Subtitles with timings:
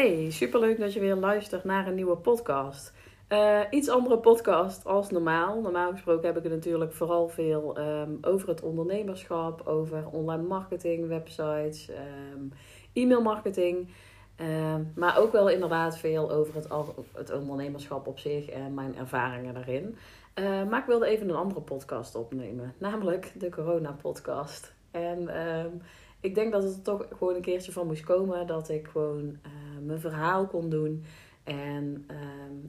[0.00, 2.92] Hey, superleuk dat je weer luistert naar een nieuwe podcast.
[3.28, 5.60] Uh, iets andere podcast als normaal.
[5.60, 11.08] Normaal gesproken heb ik het natuurlijk vooral veel um, over het ondernemerschap, over online marketing,
[11.08, 11.88] websites,
[12.34, 12.52] um,
[12.92, 13.88] e-mail marketing.
[14.40, 16.68] Um, maar ook wel inderdaad veel over het,
[17.12, 19.96] het, ondernemerschap op zich en mijn ervaringen daarin.
[20.34, 24.72] Uh, maar ik wilde even een andere podcast opnemen, namelijk de Corona Podcast.
[24.90, 25.28] En
[26.20, 29.38] ik denk dat het er toch gewoon een keertje van moest komen dat ik gewoon
[29.86, 31.04] mijn verhaal kon doen.
[31.44, 32.16] En uh,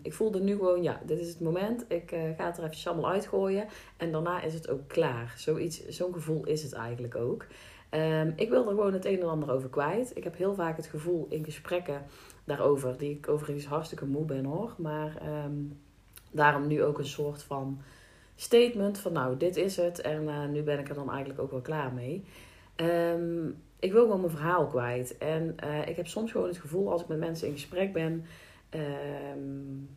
[0.01, 1.85] ik voelde nu gewoon, ja, dit is het moment.
[1.87, 3.67] Ik uh, ga het er even allemaal uitgooien.
[3.97, 5.33] En daarna is het ook klaar.
[5.37, 7.45] Zoiets, zo'n gevoel is het eigenlijk ook.
[7.91, 10.17] Um, ik wil er gewoon het een en ander over kwijt.
[10.17, 12.05] Ik heb heel vaak het gevoel in gesprekken
[12.43, 14.73] daarover, die ik overigens hartstikke moe ben hoor.
[14.77, 15.79] Maar um,
[16.31, 17.81] daarom nu ook een soort van
[18.35, 20.01] statement van nou, dit is het.
[20.01, 22.25] En uh, nu ben ik er dan eigenlijk ook wel klaar mee.
[23.81, 25.17] Ik wil gewoon mijn verhaal kwijt.
[25.17, 28.25] En uh, ik heb soms gewoon het gevoel als ik met mensen in gesprek ben.
[29.35, 29.89] Um,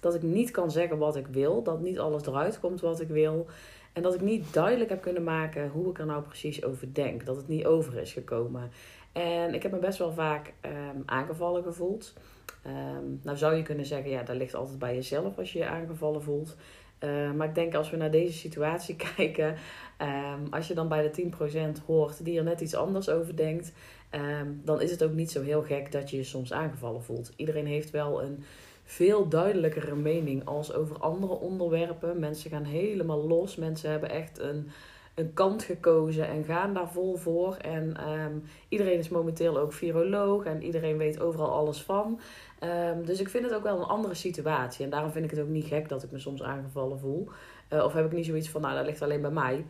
[0.00, 1.62] dat ik niet kan zeggen wat ik wil.
[1.62, 3.46] Dat niet alles eruit komt wat ik wil.
[3.92, 7.26] En dat ik niet duidelijk heb kunnen maken hoe ik er nou precies over denk.
[7.26, 8.70] Dat het niet over is gekomen.
[9.12, 12.14] En ik heb me best wel vaak um, aangevallen gevoeld.
[12.66, 15.66] Um, nou zou je kunnen zeggen, ja, dat ligt altijd bij jezelf als je je
[15.66, 16.56] aangevallen voelt.
[17.00, 19.56] Uh, maar ik denk als we naar deze situatie kijken,
[20.00, 21.30] um, als je dan bij de
[21.80, 23.72] 10% hoort die er net iets anders over denkt,
[24.10, 27.32] um, dan is het ook niet zo heel gek dat je je soms aangevallen voelt.
[27.36, 28.44] Iedereen heeft wel een
[28.84, 32.18] veel duidelijkere mening als over andere onderwerpen.
[32.18, 33.56] Mensen gaan helemaal los.
[33.56, 34.70] Mensen hebben echt een,
[35.16, 37.54] een kant gekozen en gaan daar vol voor.
[37.54, 42.20] En um, iedereen is momenteel ook viroloog en iedereen weet overal alles van.
[42.94, 44.84] Um, dus ik vind het ook wel een andere situatie.
[44.84, 47.28] En daarom vind ik het ook niet gek dat ik me soms aangevallen voel.
[47.72, 49.64] Uh, of heb ik niet zoiets van, nou, dat ligt alleen bij mij.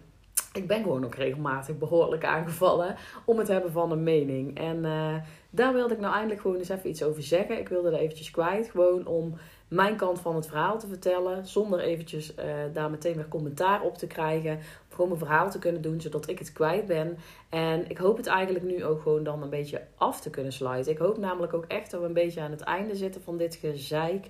[0.53, 4.59] Ik ben gewoon ook regelmatig behoorlijk aangevallen om het hebben van een mening.
[4.59, 5.15] En uh,
[5.51, 7.59] daar wilde ik nou eindelijk gewoon eens even iets over zeggen.
[7.59, 8.69] Ik wilde er eventjes kwijt.
[8.69, 9.35] Gewoon om
[9.69, 11.47] mijn kant van het verhaal te vertellen.
[11.47, 14.59] Zonder eventjes uh, daar meteen weer commentaar op te krijgen.
[14.97, 17.19] Gewoon mijn verhaal te kunnen doen, zodat ik het kwijt ben.
[17.49, 20.93] En ik hoop het eigenlijk nu ook gewoon dan een beetje af te kunnen sluiten.
[20.93, 23.55] Ik hoop namelijk ook echt dat we een beetje aan het einde zitten van dit
[23.55, 24.27] gezeik.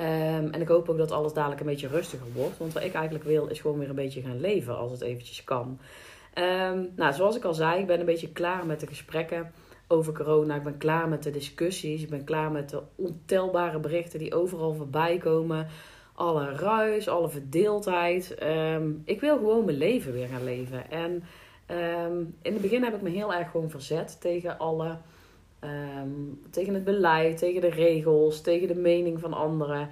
[0.00, 2.58] Um, en ik hoop ook dat alles dadelijk een beetje rustiger wordt.
[2.58, 5.44] Want wat ik eigenlijk wil is gewoon weer een beetje gaan leven als het eventjes
[5.44, 5.78] kan.
[6.34, 9.52] Um, nou, zoals ik al zei, ik ben een beetje klaar met de gesprekken
[9.88, 10.54] over corona.
[10.54, 12.02] Ik ben klaar met de discussies.
[12.02, 15.66] Ik ben klaar met de ontelbare berichten die overal voorbij komen.
[16.16, 18.36] Alle ruis, alle verdeeldheid.
[18.42, 20.90] Um, ik wil gewoon mijn leven weer gaan leven.
[20.90, 21.10] En
[22.10, 24.96] um, in het begin heb ik me heel erg gewoon verzet tegen alle.
[26.00, 29.88] Um, tegen het beleid, tegen de regels, tegen de mening van anderen.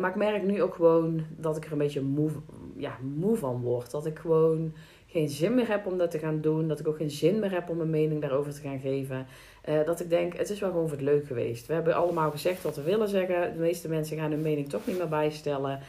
[0.00, 2.30] Maar ik merk nu ook gewoon dat ik er een beetje moe,
[2.76, 3.90] ja, moe van word.
[3.90, 4.72] Dat ik gewoon
[5.06, 6.68] geen zin meer heb om dat te gaan doen.
[6.68, 9.26] Dat ik ook geen zin meer heb om mijn mening daarover te gaan geven.
[9.68, 11.66] Uh, dat ik denk, het is wel gewoon voor het leuk geweest.
[11.66, 13.52] We hebben allemaal gezegd wat we willen zeggen.
[13.52, 15.80] De meeste mensen gaan hun mening toch niet meer bijstellen.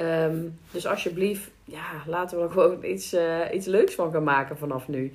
[0.00, 4.58] Um, dus alsjeblieft, ja, laten we er gewoon iets, uh, iets leuks van gaan maken
[4.58, 5.12] vanaf nu.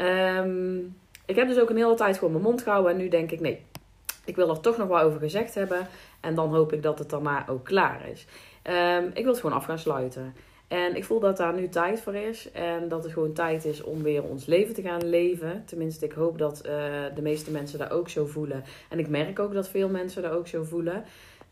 [0.00, 0.96] Um,
[1.26, 2.92] ik heb dus ook een hele tijd gewoon mijn mond gehouden.
[2.92, 3.64] En nu denk ik, nee,
[4.24, 5.88] ik wil er toch nog wel over gezegd hebben.
[6.20, 8.26] En dan hoop ik dat het daarna ook klaar is.
[8.62, 10.34] Um, ik wil het gewoon af gaan sluiten.
[10.70, 12.50] En ik voel dat daar nu tijd voor is.
[12.52, 15.62] En dat het gewoon tijd is om weer ons leven te gaan leven.
[15.66, 16.72] Tenminste, ik hoop dat uh,
[17.14, 18.64] de meeste mensen daar ook zo voelen.
[18.88, 21.04] En ik merk ook dat veel mensen daar ook zo voelen.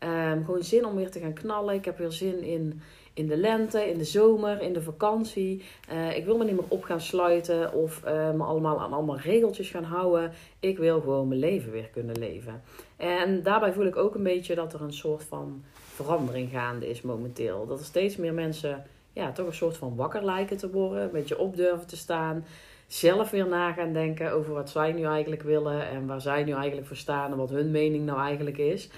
[0.03, 1.75] Um, gewoon zin om weer te gaan knallen.
[1.75, 2.81] Ik heb weer zin in,
[3.13, 5.63] in de lente, in de zomer, in de vakantie.
[5.91, 9.19] Uh, ik wil me niet meer op gaan sluiten of uh, me allemaal aan allemaal
[9.19, 10.31] regeltjes gaan houden.
[10.59, 12.61] Ik wil gewoon mijn leven weer kunnen leven.
[12.97, 17.01] En daarbij voel ik ook een beetje dat er een soort van verandering gaande is
[17.01, 17.65] momenteel.
[17.67, 18.83] Dat er steeds meer mensen
[19.13, 21.03] ja, toch een soort van wakker lijken te worden.
[21.03, 22.45] Een beetje op durven te staan.
[22.87, 25.89] Zelf weer na gaan denken over wat zij nu eigenlijk willen.
[25.89, 27.31] En waar zij nu eigenlijk voor staan.
[27.31, 28.89] En wat hun mening nou eigenlijk is.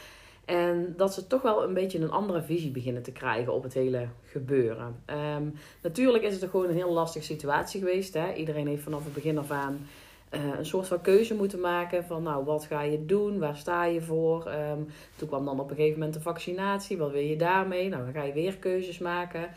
[0.45, 3.73] En dat ze toch wel een beetje een andere visie beginnen te krijgen op het
[3.73, 5.03] hele gebeuren.
[5.35, 8.13] Um, natuurlijk is het gewoon een heel lastige situatie geweest.
[8.13, 8.33] Hè?
[8.33, 9.87] Iedereen heeft vanaf het begin af aan
[10.31, 12.05] uh, een soort van keuze moeten maken.
[12.05, 13.39] Van nou, wat ga je doen?
[13.39, 14.47] Waar sta je voor?
[14.47, 16.97] Um, toen kwam dan op een gegeven moment de vaccinatie.
[16.97, 17.89] Wat wil je daarmee?
[17.89, 19.49] Nou, dan ga je weer keuzes maken.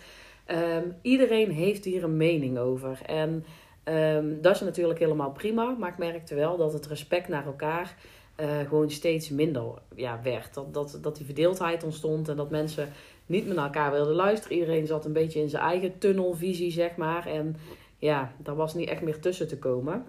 [0.51, 3.01] Um, iedereen heeft hier een mening over.
[3.07, 3.45] En
[3.85, 5.77] um, dat is natuurlijk helemaal prima.
[5.79, 7.97] Maar ik merkte wel dat het respect naar elkaar
[8.41, 9.65] uh, gewoon steeds minder
[9.95, 10.55] ja, werd.
[10.55, 12.89] Dat, dat, dat die verdeeldheid ontstond en dat mensen
[13.27, 14.57] niet meer naar elkaar wilden luisteren.
[14.57, 17.27] Iedereen zat een beetje in zijn eigen tunnelvisie, zeg maar.
[17.27, 17.57] En
[17.99, 20.05] ja, daar was niet echt meer tussen te komen.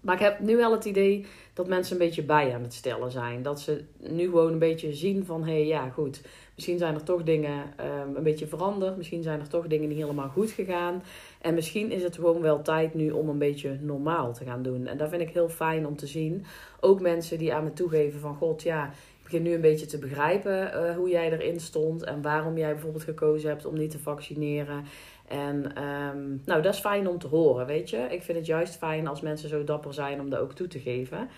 [0.00, 3.10] Maar ik heb nu wel het idee dat mensen een beetje bij aan het stellen
[3.10, 3.42] zijn.
[3.42, 6.22] Dat ze nu gewoon een beetje zien van, hé hey, ja goed,
[6.54, 7.58] misschien zijn er toch dingen
[8.06, 8.96] um, een beetje veranderd.
[8.96, 11.02] Misschien zijn er toch dingen niet helemaal goed gegaan.
[11.40, 14.86] En misschien is het gewoon wel tijd nu om een beetje normaal te gaan doen.
[14.86, 16.44] En dat vind ik heel fijn om te zien.
[16.80, 19.98] Ook mensen die aan me toegeven van, god ja, ik begin nu een beetje te
[19.98, 22.02] begrijpen uh, hoe jij erin stond.
[22.02, 24.84] En waarom jij bijvoorbeeld gekozen hebt om niet te vaccineren.
[25.30, 27.96] En um, nou, dat is fijn om te horen, weet je.
[27.96, 30.78] Ik vind het juist fijn als mensen zo dapper zijn om dat ook toe te
[30.78, 31.28] geven.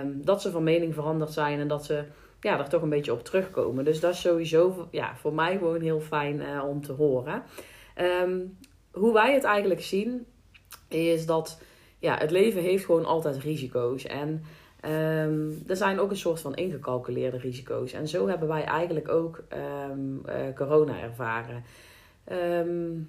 [0.00, 2.04] Um, dat ze van mening veranderd zijn en dat ze
[2.40, 3.84] ja, er toch een beetje op terugkomen.
[3.84, 7.42] Dus dat is sowieso ja, voor mij gewoon heel fijn uh, om te horen.
[8.22, 8.58] Um,
[8.90, 10.26] hoe wij het eigenlijk zien,
[10.88, 11.60] is dat
[11.98, 14.04] ja, het leven heeft gewoon altijd risico's.
[14.06, 14.42] En
[15.66, 17.92] er zijn ook een soort van ingecalculeerde risico's.
[17.92, 21.64] En zo hebben wij eigenlijk ook uh, corona ervaren.
[22.32, 23.08] Um,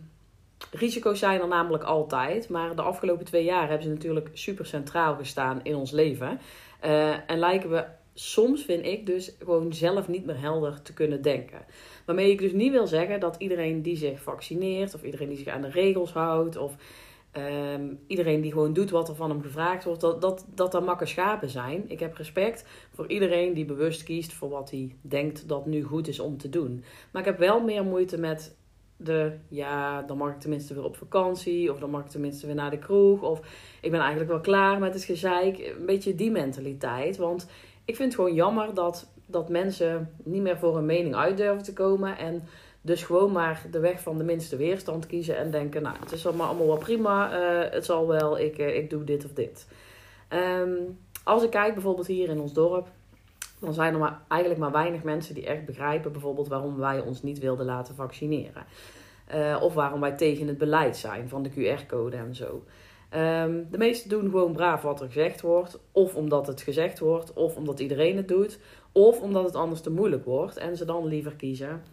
[0.71, 5.15] risico's zijn er namelijk altijd, maar de afgelopen twee jaar hebben ze natuurlijk super centraal
[5.15, 6.39] gestaan in ons leven.
[6.85, 11.21] Uh, en lijken we soms, vind ik, dus gewoon zelf niet meer helder te kunnen
[11.21, 11.65] denken.
[12.05, 15.47] Waarmee ik dus niet wil zeggen dat iedereen die zich vaccineert, of iedereen die zich
[15.47, 16.75] aan de regels houdt, of
[17.37, 20.85] um, iedereen die gewoon doet wat er van hem gevraagd wordt, dat dat, dat, dat
[20.85, 21.83] makke schapen zijn.
[21.87, 26.07] Ik heb respect voor iedereen die bewust kiest voor wat hij denkt dat nu goed
[26.07, 26.83] is om te doen.
[27.11, 28.55] Maar ik heb wel meer moeite met
[28.97, 31.71] de, ja, dan mag ik tenminste weer op vakantie.
[31.71, 33.21] Of dan mag ik tenminste weer naar de kroeg.
[33.21, 33.39] Of
[33.81, 35.57] ik ben eigenlijk wel klaar met het gezeik.
[35.57, 37.17] Een beetje die mentaliteit.
[37.17, 37.47] Want
[37.85, 41.63] ik vind het gewoon jammer dat, dat mensen niet meer voor hun mening uit durven
[41.63, 42.17] te komen.
[42.17, 42.43] En
[42.81, 45.37] dus gewoon maar de weg van de minste weerstand kiezen.
[45.37, 47.39] En denken, nou, het is allemaal, allemaal wel prima.
[47.39, 49.67] Uh, het zal wel, ik, uh, ik doe dit of dit.
[50.29, 52.87] Um, als ik kijk bijvoorbeeld hier in ons dorp
[53.59, 57.23] dan zijn er maar, eigenlijk maar weinig mensen die echt begrijpen bijvoorbeeld waarom wij ons
[57.23, 58.65] niet wilden laten vaccineren.
[59.35, 62.63] Uh, of waarom wij tegen het beleid zijn van de QR-code en zo.
[63.15, 65.79] Um, de meesten doen gewoon braaf wat er gezegd wordt.
[65.91, 68.59] Of omdat het gezegd wordt, of omdat iedereen het doet.
[68.91, 71.83] Of omdat het anders te moeilijk wordt en ze dan liever kiezen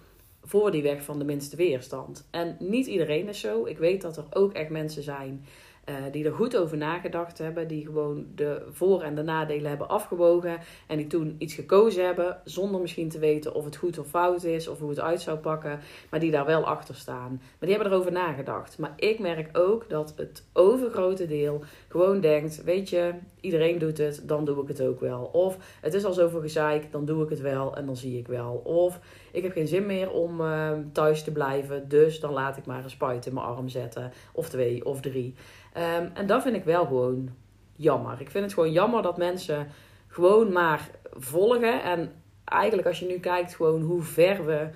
[0.43, 2.28] voor die weg van de minste weerstand.
[2.31, 3.66] En niet iedereen is zo.
[3.66, 5.44] Ik weet dat er ook echt mensen zijn
[5.88, 9.88] uh, die er goed over nagedacht hebben, die gewoon de voor- en de nadelen hebben
[9.88, 14.06] afgewogen en die toen iets gekozen hebben zonder misschien te weten of het goed of
[14.06, 17.31] fout is of hoe het uit zou pakken, maar die daar wel achter staan.
[17.31, 18.78] Maar die hebben erover nagedacht.
[18.78, 24.22] Maar ik merk ook dat het overgrote deel gewoon denkt: weet je, iedereen doet het,
[24.26, 25.30] dan doe ik het ook wel.
[25.32, 28.26] Of het is al zoveel gezeik, dan doe ik het wel en dan zie ik
[28.26, 28.54] wel.
[28.64, 29.00] Of
[29.34, 32.84] ik heb geen zin meer om uh, thuis te blijven, dus dan laat ik maar
[32.84, 35.34] een spuit in mijn arm zetten, of twee of drie.
[35.76, 37.28] Um, en dat vind ik wel gewoon
[37.76, 38.20] jammer.
[38.20, 39.66] Ik vind het gewoon jammer dat mensen
[40.06, 41.82] gewoon maar volgen.
[41.82, 42.12] En
[42.44, 44.69] eigenlijk als je nu kijkt gewoon hoe ver we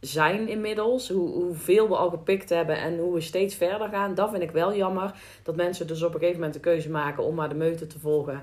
[0.00, 1.08] zijn inmiddels.
[1.08, 4.14] Hoe, hoeveel we al gepikt hebben en hoe we steeds verder gaan.
[4.14, 5.14] Dat vind ik wel jammer.
[5.42, 7.98] Dat mensen dus op een gegeven moment de keuze maken om maar de meute te
[7.98, 8.42] volgen.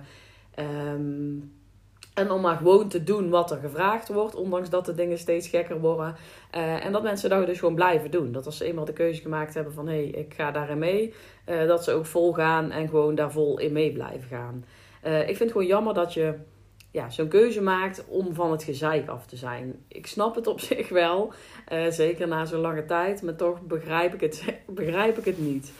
[0.59, 1.53] Um,
[2.15, 5.47] en om maar gewoon te doen wat er gevraagd wordt, ondanks dat de dingen steeds
[5.47, 6.15] gekker worden.
[6.55, 8.31] Uh, en dat mensen dat dus gewoon blijven doen.
[8.31, 11.13] Dat als ze eenmaal de keuze gemaakt hebben van hé, hey, ik ga daarin mee,
[11.49, 14.65] uh, dat ze ook vol gaan en gewoon daar vol in mee blijven gaan.
[15.05, 16.33] Uh, ik vind het gewoon jammer dat je
[16.91, 19.83] ja, zo'n keuze maakt om van het gezeik af te zijn.
[19.87, 21.33] Ik snap het op zich wel,
[21.89, 25.71] zeker na zo'n lange tijd, maar toch begrijp ik het, begrijp ik het niet.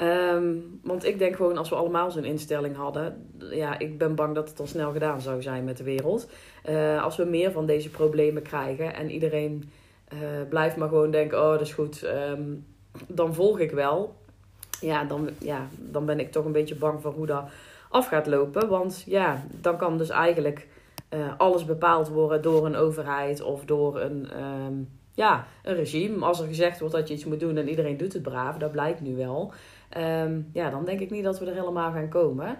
[0.00, 4.34] Um, want ik denk gewoon als we allemaal zo'n instelling hadden, ja, ik ben bang
[4.34, 6.28] dat het al snel gedaan zou zijn met de wereld.
[6.68, 9.70] Uh, als we meer van deze problemen krijgen en iedereen
[10.12, 10.18] uh,
[10.48, 12.66] blijft maar gewoon denken, oh dat is goed, um,
[13.06, 14.14] dan volg ik wel.
[14.80, 17.44] Ja dan, ja, dan ben ik toch een beetje bang voor hoe dat
[17.88, 18.68] af gaat lopen.
[18.68, 20.66] Want ja, dan kan dus eigenlijk
[21.14, 26.24] uh, alles bepaald worden door een overheid of door een, um, ja, een regime.
[26.24, 28.72] Als er gezegd wordt dat je iets moet doen en iedereen doet het braaf, dat
[28.72, 29.52] blijkt nu wel.
[29.96, 32.56] Um, ja, dan denk ik niet dat we er helemaal gaan komen.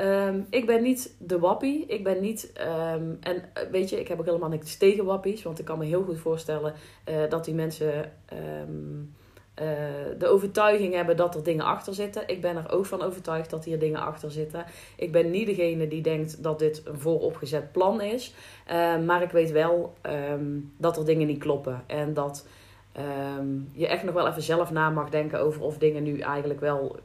[0.00, 1.86] Um, ik ben niet de wappie.
[1.86, 2.52] Ik ben niet.
[2.94, 5.42] Um, en eh, weet je, ik heb ook helemaal niks tegen wappies.
[5.42, 6.74] Want ik kan me heel goed voorstellen
[7.08, 8.38] uh, dat die mensen uh,
[10.18, 12.22] de overtuiging hebben dat er dingen achter zitten.
[12.26, 14.64] Ik ben er ook van overtuigd dat hier dingen achter zitten.
[14.96, 18.34] Ik ben niet degene die denkt dat dit een vooropgezet plan is.
[19.06, 19.94] maar ik weet wel
[20.76, 21.82] dat er dingen niet kloppen.
[21.86, 22.46] En dat
[23.38, 26.60] um, je echt nog wel even zelf na mag denken over of dingen nu eigenlijk
[26.60, 26.96] wel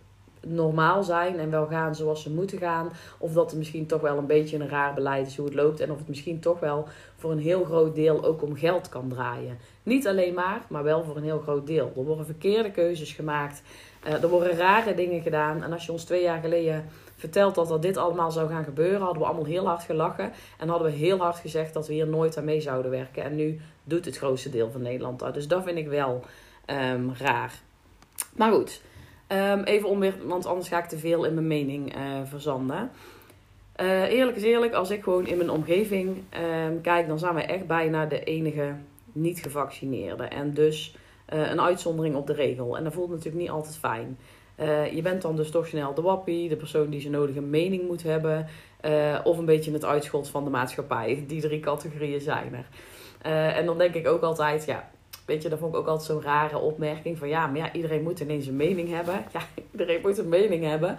[0.47, 2.89] normaal zijn en wel gaan zoals ze moeten gaan.
[3.17, 5.79] Of dat het misschien toch wel een beetje een raar beleid is hoe het loopt.
[5.79, 9.09] En of het misschien toch wel voor een heel groot deel ook om geld kan
[9.09, 9.57] draaien.
[9.83, 11.91] Niet alleen maar, maar wel voor een heel groot deel.
[11.95, 13.61] Er worden verkeerde keuzes gemaakt.
[14.07, 15.63] Uh, er worden rare dingen gedaan.
[15.63, 16.85] En als je ons twee jaar geleden
[17.21, 20.31] vertelt dat er dit allemaal zou gaan gebeuren, hadden we allemaal heel hard gelachen.
[20.57, 23.23] En hadden we heel hard gezegd dat we hier nooit aan mee zouden werken.
[23.23, 25.33] En nu doet het grootste deel van Nederland dat.
[25.33, 26.23] Dus dat vind ik wel
[26.65, 27.53] um, raar.
[28.35, 28.81] Maar goed.
[29.27, 32.91] Um, even onweer, want anders ga ik te veel in mijn mening uh, verzanden.
[33.81, 36.23] Uh, eerlijk is eerlijk, als ik gewoon in mijn omgeving
[36.67, 38.75] um, kijk, dan zijn wij echt bijna de enige
[39.11, 40.23] niet gevaccineerde.
[40.23, 40.95] En dus
[41.33, 42.77] uh, een uitzondering op de regel.
[42.77, 44.17] En dat voelt natuurlijk niet altijd fijn.
[44.61, 47.87] Uh, je bent dan dus toch snel de wappie, de persoon die zijn nodige mening
[47.87, 48.47] moet hebben.
[48.85, 51.23] Uh, of een beetje het uitschot van de maatschappij.
[51.27, 52.65] Die drie categorieën zijn er.
[53.55, 54.89] en dan denk ik ook altijd, ja,
[55.25, 57.17] weet je, dat vond ik ook altijd zo'n rare opmerking.
[57.17, 59.23] Van ja, maar ja, iedereen moet ineens een mening hebben.
[59.33, 59.41] Ja,
[59.71, 60.97] iedereen moet een mening hebben.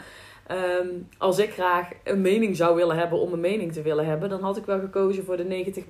[0.50, 4.28] Um, als ik graag een mening zou willen hebben om een mening te willen hebben,
[4.28, 5.80] dan had ik wel gekozen voor de 90%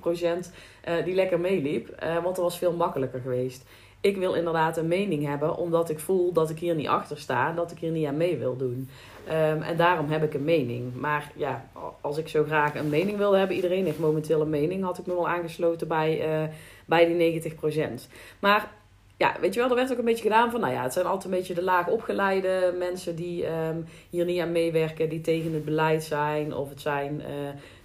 [0.89, 1.95] uh, die lekker meeliep.
[1.99, 3.65] Want dat was veel makkelijker geweest.
[4.03, 7.51] Ik wil inderdaad een mening hebben, omdat ik voel dat ik hier niet achter sta,
[7.51, 8.89] dat ik hier niet aan mee wil doen.
[9.27, 10.95] Um, en daarom heb ik een mening.
[10.95, 11.65] Maar ja,
[12.01, 15.05] als ik zo graag een mening wilde hebben, iedereen heeft momenteel een mening, had ik
[15.05, 16.49] me wel aangesloten bij, uh,
[16.85, 18.07] bij die 90%.
[18.39, 18.71] Maar
[19.17, 21.05] ja, weet je wel, er werd ook een beetje gedaan van, nou ja, het zijn
[21.05, 25.53] altijd een beetje de laag opgeleide mensen die um, hier niet aan meewerken, die tegen
[25.53, 27.27] het beleid zijn, of het zijn uh,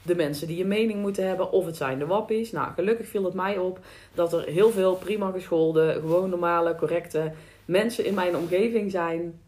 [0.03, 2.53] de mensen die een mening moeten hebben, of het zijn de wappies.
[2.53, 3.81] Nou, gelukkig viel het mij op
[4.15, 7.33] dat er heel veel prima geschoolde, gewoon normale, correcte
[7.65, 9.41] mensen in mijn omgeving zijn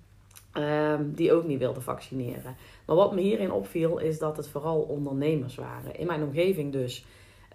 [0.54, 2.56] um, die ook niet wilden vaccineren.
[2.86, 5.96] Maar wat me hierin opviel, is dat het vooral ondernemers waren.
[5.96, 7.04] In mijn omgeving dus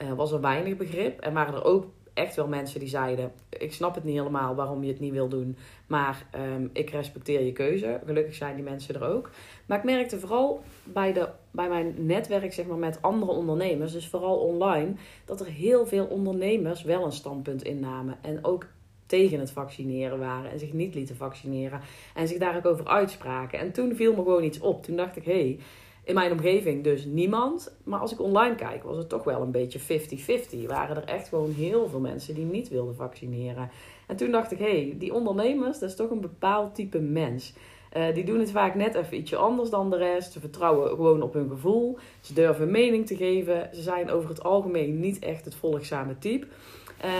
[0.02, 1.86] uh, was er weinig begrip en waren er ook
[2.16, 5.28] echt wel mensen die zeiden: Ik snap het niet helemaal waarom je het niet wil
[5.28, 5.58] doen,
[5.88, 8.00] maar um, ik respecteer je keuze.
[8.06, 9.30] Gelukkig zijn die mensen er ook.
[9.66, 14.08] Maar ik merkte vooral bij, de, bij mijn netwerk zeg maar, met andere ondernemers, dus
[14.08, 14.94] vooral online,
[15.26, 18.18] dat er heel veel ondernemers wel een standpunt innamen.
[18.22, 18.68] En ook
[19.06, 21.82] tegen het vaccineren waren en zich niet lieten vaccineren.
[22.14, 23.60] En zich daar ook over uitspraken.
[23.60, 24.84] En toen viel me gewoon iets op.
[24.84, 25.32] Toen dacht ik: hé.
[25.32, 25.60] Hey,
[26.06, 27.76] in mijn omgeving dus niemand.
[27.84, 30.66] Maar als ik online kijk, was het toch wel een beetje 50-50.
[30.68, 33.70] Waren er echt gewoon heel veel mensen die niet wilden vaccineren.
[34.08, 37.54] En toen dacht ik, hé, hey, die ondernemers, dat is toch een bepaald type mens.
[37.98, 40.32] Uh, die doen het vaak net even ietsje anders dan de rest.
[40.32, 41.98] Ze vertrouwen gewoon op hun gevoel.
[42.22, 43.70] Ze durven mening te geven.
[43.74, 46.46] Ze zijn over het algemeen niet echt het volgzame type.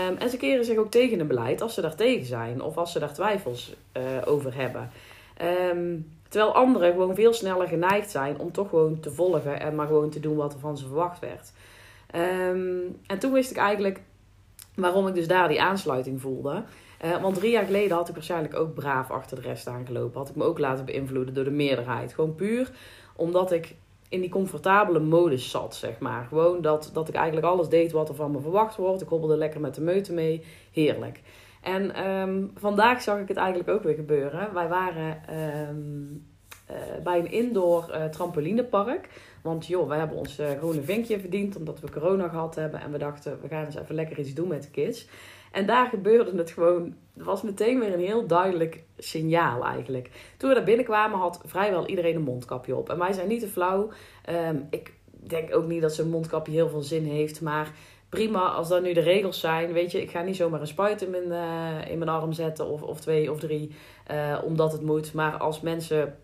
[0.08, 2.76] Um, en ze keren zich ook tegen een beleid als ze daar tegen zijn of
[2.76, 4.90] als ze daar twijfels uh, over hebben.
[5.72, 9.86] Um, Terwijl anderen gewoon veel sneller geneigd zijn om toch gewoon te volgen en maar
[9.86, 11.52] gewoon te doen wat er van ze verwacht werd.
[12.14, 14.00] Um, en toen wist ik eigenlijk
[14.74, 16.62] waarom ik dus daar die aansluiting voelde.
[17.04, 20.18] Uh, want drie jaar geleden had ik waarschijnlijk ook braaf achter de rest aangelopen.
[20.18, 22.14] Had ik me ook laten beïnvloeden door de meerderheid.
[22.14, 22.70] Gewoon puur
[23.16, 23.74] omdat ik
[24.08, 26.26] in die comfortabele modus zat, zeg maar.
[26.28, 29.02] Gewoon dat, dat ik eigenlijk alles deed wat er van me verwacht wordt.
[29.02, 30.44] Ik hobbelde lekker met de meute mee.
[30.72, 31.20] Heerlijk.
[31.66, 34.54] En um, vandaag zag ik het eigenlijk ook weer gebeuren.
[34.54, 35.22] Wij waren
[35.68, 36.26] um,
[36.70, 39.08] uh, bij een indoor uh, trampolinepark.
[39.42, 42.80] Want joh, wij hebben ons uh, groene vinkje verdiend omdat we corona gehad hebben.
[42.80, 45.08] En we dachten, we gaan eens even lekker iets doen met de kids.
[45.52, 46.94] En daar gebeurde het gewoon.
[47.16, 50.10] Er was meteen weer een heel duidelijk signaal eigenlijk.
[50.36, 52.90] Toen we daar binnenkwamen had vrijwel iedereen een mondkapje op.
[52.90, 53.88] En wij zijn niet te flauw.
[54.48, 57.40] Um, ik denk ook niet dat zo'n mondkapje heel veel zin heeft.
[57.40, 57.72] Maar
[58.16, 59.72] prima als dat nu de regels zijn.
[59.72, 62.66] Weet je, ik ga niet zomaar een spuit in mijn, uh, in mijn arm zetten
[62.66, 63.74] of, of twee of drie,
[64.10, 65.12] uh, omdat het moet.
[65.12, 66.16] Maar als mensen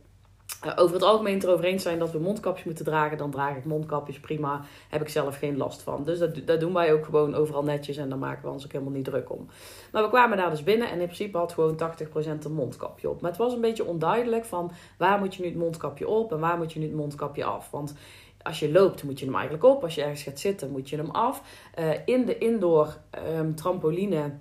[0.67, 3.65] uh, over het algemeen erover eens zijn dat we mondkapjes moeten dragen, dan draag ik
[3.65, 4.65] mondkapjes prima.
[4.89, 6.05] Heb ik zelf geen last van.
[6.05, 8.73] Dus dat, dat doen wij ook gewoon overal netjes en daar maken we ons ook
[8.73, 9.49] helemaal niet druk om.
[9.93, 13.21] Maar we kwamen daar dus binnen en in principe had gewoon 80% een mondkapje op.
[13.21, 16.41] Maar het was een beetje onduidelijk van waar moet je nu het mondkapje op en
[16.41, 17.71] waar moet je nu het mondkapje af.
[17.71, 17.95] Want
[18.43, 19.83] als je loopt moet je hem eigenlijk op.
[19.83, 21.43] Als je ergens gaat zitten moet je hem af.
[21.79, 22.97] Uh, in de indoor
[23.39, 24.33] um, trampoline,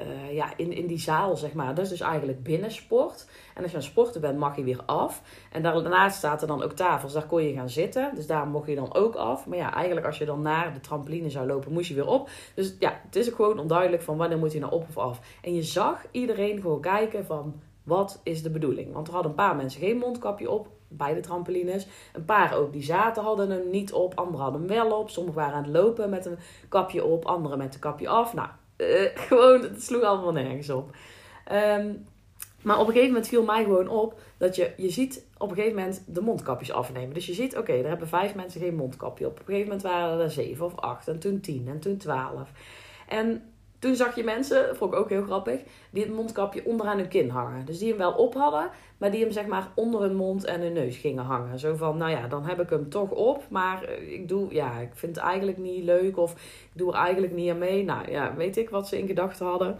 [0.00, 3.28] uh, ja, in, in die zaal zeg maar, dat is dus eigenlijk binnensport.
[3.54, 5.22] En als je aan het sporten bent mag je weer af.
[5.52, 8.14] En daarnaast staat er dan ook tafels, daar kon je gaan zitten.
[8.14, 9.46] Dus daar mocht je dan ook af.
[9.46, 12.28] Maar ja, eigenlijk als je dan naar de trampoline zou lopen, moest je weer op.
[12.54, 15.20] Dus ja, het is ook gewoon onduidelijk van wanneer moet je nou op of af.
[15.42, 17.60] En je zag iedereen gewoon kijken van...
[17.86, 18.92] Wat is de bedoeling?
[18.92, 21.86] Want er hadden een paar mensen geen mondkapje op bij de trampolines.
[22.12, 25.10] Een paar ook die zaten hadden hem niet op, anderen hadden hem wel op.
[25.10, 26.38] Sommigen waren aan het lopen met een
[26.68, 28.34] kapje op, anderen met een kapje af.
[28.34, 30.90] Nou, uh, gewoon, het sloeg allemaal nergens op.
[31.52, 32.06] Um,
[32.62, 35.56] maar op een gegeven moment viel mij gewoon op dat je, je ziet op een
[35.56, 37.14] gegeven moment de mondkapjes afnemen.
[37.14, 39.32] Dus je ziet, oké, er hebben vijf mensen geen mondkapje op.
[39.32, 42.50] Op een gegeven moment waren er zeven of acht en toen tien en toen twaalf.
[43.08, 43.42] En
[43.86, 47.30] toen zag je mensen, vond ik ook heel grappig, die het mondkapje onderaan hun kin
[47.30, 47.64] hangen.
[47.64, 50.60] Dus die hem wel op hadden, maar die hem zeg maar onder hun mond en
[50.60, 51.58] hun neus gingen hangen.
[51.58, 54.78] Zo van, nou ja, dan heb ik hem toch op, maar eh, ik doe, ja,
[54.78, 57.84] ik vind het eigenlijk niet leuk of ik doe er eigenlijk niet aan mee.
[57.84, 59.78] Nou ja, weet ik wat ze in gedachten hadden.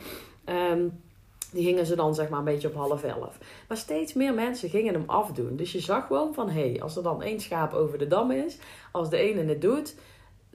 [0.73, 1.05] Um,
[1.53, 3.39] die gingen ze dan zeg maar een beetje op half elf.
[3.69, 5.57] Maar steeds meer mensen gingen hem afdoen.
[5.57, 8.31] Dus je zag gewoon van, hé, hey, als er dan één schaap over de dam
[8.31, 8.59] is,
[8.93, 9.95] als de ene het doet,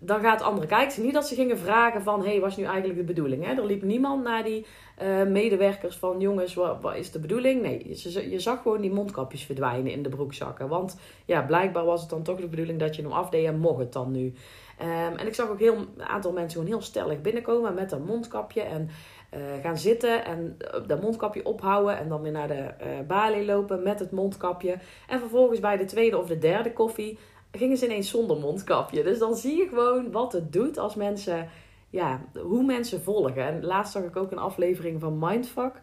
[0.03, 1.03] dan gaat andere kijken.
[1.03, 3.45] Niet dat ze gingen vragen van, hey, was nu eigenlijk de bedoeling?
[3.45, 3.53] Hè?
[3.53, 4.65] Er liep niemand naar die
[5.01, 7.61] uh, medewerkers van, jongens, wat, is de bedoeling?
[7.61, 10.67] Nee, je, je zag gewoon die mondkapjes verdwijnen in de broekzakken.
[10.67, 13.79] Want ja, blijkbaar was het dan toch de bedoeling dat je hem afdeed en mocht
[13.79, 14.33] het dan nu.
[14.81, 18.03] Um, en ik zag ook heel, een aantal mensen gewoon heel stellig binnenkomen met een
[18.03, 18.89] mondkapje en
[19.33, 23.83] uh, gaan zitten en dat mondkapje ophouden en dan weer naar de uh, balie lopen
[23.83, 24.77] met het mondkapje.
[25.07, 27.17] En vervolgens bij de tweede of de derde koffie
[27.51, 29.03] gingen ze ineens zonder mondkapje.
[29.03, 31.49] Dus dan zie je gewoon wat het doet als mensen,
[31.89, 33.45] ja, hoe mensen volgen.
[33.45, 35.79] En laatst zag ik ook een aflevering van Mindfuck.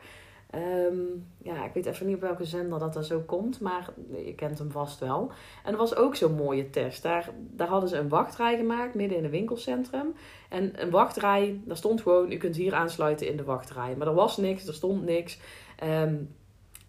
[0.55, 3.91] Um, ja, ik weet even niet op welke zender dat er zo komt, maar
[4.25, 5.33] je kent hem vast wel.
[5.65, 7.03] En er was ook zo'n mooie test.
[7.03, 10.15] Daar, daar hadden ze een wachtrij gemaakt midden in een winkelcentrum.
[10.49, 13.97] En een wachtrij, daar stond gewoon, u kunt hier aansluiten in de wachtrij.
[13.97, 15.39] Maar er was niks, er stond niks.
[15.85, 16.37] Um,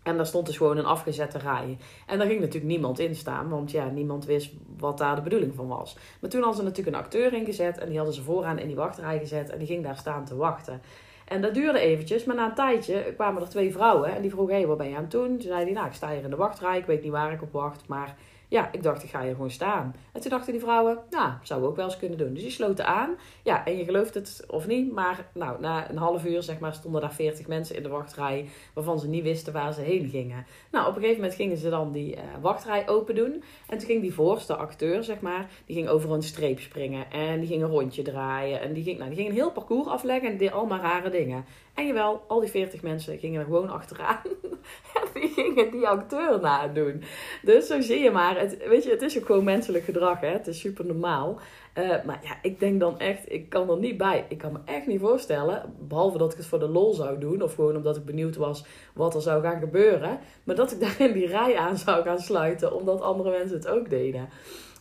[0.10, 1.78] en daar stond dus gewoon een afgezette rij.
[2.06, 5.56] En daar ging natuurlijk niemand in staan, want ja, niemand wist wat daar de bedoeling
[5.56, 5.98] van was.
[6.22, 8.76] Maar toen hadden ze natuurlijk een acteur ingezet en die hadden ze vooraan in die
[8.76, 10.82] wachtrij gezet en die ging daar staan te wachten.
[11.26, 14.54] En dat duurde eventjes, maar na een tijdje kwamen er twee vrouwen en die vroegen,
[14.54, 15.28] hé, hey, wat ben je aan het doen?
[15.28, 17.42] Toen zei hij, nou, ik sta hier in de wachtrij, ik weet niet waar ik
[17.42, 18.16] op wacht, maar
[18.50, 19.96] ja, ik dacht, ik ga hier gewoon staan.
[20.12, 22.34] En toen dachten die vrouwen, nou, zou we ook wel eens kunnen doen.
[22.34, 23.16] Dus die sloten aan.
[23.44, 26.74] Ja, en je gelooft het of niet, maar nou, na een half uur zeg maar,
[26.74, 30.46] stonden daar 40 mensen in de wachtrij, waarvan ze niet wisten waar ze heen gingen.
[30.72, 33.44] Nou, op een gegeven moment gingen ze dan die uh, wachtrij open doen.
[33.68, 37.12] En toen ging die voorste acteur, zeg maar, die ging over een streep springen.
[37.12, 38.62] En die ging een rondje draaien.
[38.62, 41.46] En die ging, nou, die ging een heel parcours afleggen en deed allemaal rare dingen.
[41.74, 44.22] En jawel, al die 40 mensen gingen er gewoon achteraan.
[45.00, 47.04] en die gingen die acteur nadoen.
[47.42, 48.40] Dus zo zie je maar.
[48.40, 50.20] Het, weet je, het is ook gewoon menselijk gedrag.
[50.20, 50.28] Hè?
[50.28, 51.40] Het is super normaal.
[51.80, 54.26] Uh, maar ja, ik denk dan echt, ik kan er niet bij.
[54.30, 57.42] Ik kan me echt niet voorstellen, behalve dat ik het voor de lol zou doen,
[57.42, 61.02] of gewoon omdat ik benieuwd was wat er zou gaan gebeuren, maar dat ik daar
[61.02, 64.30] in die rij aan zou gaan sluiten, omdat andere mensen het ook deden.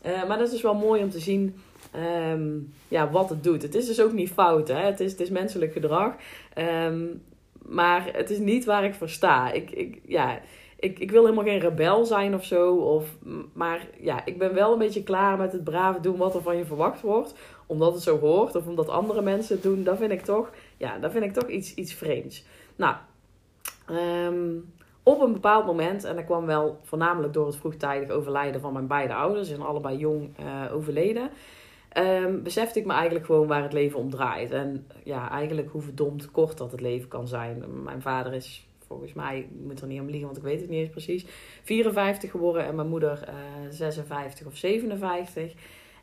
[0.06, 1.56] Uh, maar dat is dus wel mooi om te zien
[1.96, 3.62] um, ja, wat het doet.
[3.62, 4.80] Het is dus ook niet fout, hè?
[4.80, 6.14] Het, is, het is menselijk gedrag.
[6.86, 7.22] Um,
[7.68, 9.52] maar het is niet waar ik voor sta.
[9.52, 10.40] Ik, ik, ja,
[10.78, 12.74] ik, ik wil helemaal geen rebel zijn of zo.
[12.74, 13.16] Of,
[13.52, 16.56] maar ja, ik ben wel een beetje klaar met het brave doen wat er van
[16.56, 17.34] je verwacht wordt.
[17.66, 19.84] Omdat het zo hoort of omdat andere mensen het doen.
[19.84, 22.44] Dat vind ik toch, ja, dat vind ik toch iets, iets vreemds.
[22.76, 22.94] Nou,
[23.90, 28.72] um, op een bepaald moment, en dat kwam wel voornamelijk door het vroegtijdig overlijden van
[28.72, 29.48] mijn beide ouders.
[29.48, 31.30] Ze zijn allebei jong uh, overleden
[31.98, 34.50] um, besefte ik me eigenlijk gewoon waar het leven om draait.
[34.50, 37.82] En ja, eigenlijk hoe verdomd kort dat het leven kan zijn.
[37.82, 40.70] Mijn vader is volgens mij, ik moet er niet om liegen, want ik weet het
[40.70, 41.26] niet eens precies,
[41.62, 45.52] 54 geworden en mijn moeder uh, eh, 56 of 57.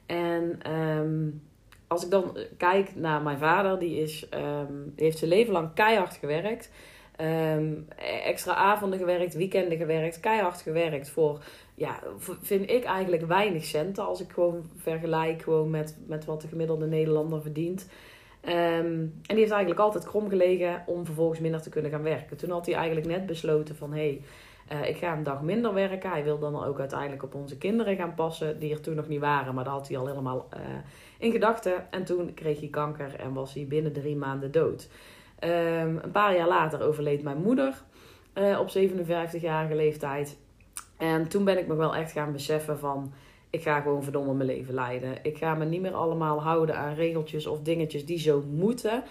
[0.05, 1.41] En um,
[1.87, 5.73] als ik dan kijk naar mijn vader, die, is, um, die heeft zijn leven lang
[5.73, 6.71] keihard gewerkt.
[7.21, 7.87] Um,
[8.23, 11.43] extra avonden gewerkt, weekenden gewerkt, keihard gewerkt voor
[11.75, 11.99] ja,
[12.41, 16.87] vind ik eigenlijk weinig centen als ik gewoon vergelijk gewoon met, met wat de gemiddelde
[16.87, 17.89] Nederlander verdient.
[18.45, 22.37] Um, en die heeft eigenlijk altijd krom gelegen om vervolgens minder te kunnen gaan werken.
[22.37, 23.97] Toen had hij eigenlijk net besloten van hé,
[24.67, 26.09] hey, uh, ik ga een dag minder werken.
[26.09, 29.19] Hij wil dan ook uiteindelijk op onze kinderen gaan passen, die er toen nog niet
[29.19, 30.59] waren, maar dat had hij al helemaal uh,
[31.19, 31.91] in gedachten.
[31.91, 34.89] En toen kreeg hij kanker en was hij binnen drie maanden dood.
[35.45, 37.83] Um, een paar jaar later overleed mijn moeder
[38.37, 40.37] uh, op 57-jarige leeftijd.
[40.97, 43.13] En toen ben ik me wel echt gaan beseffen van...
[43.49, 45.17] Ik ga gewoon verdomme mijn leven leiden.
[45.21, 49.03] Ik ga me niet meer allemaal houden aan regeltjes of dingetjes die zo moeten.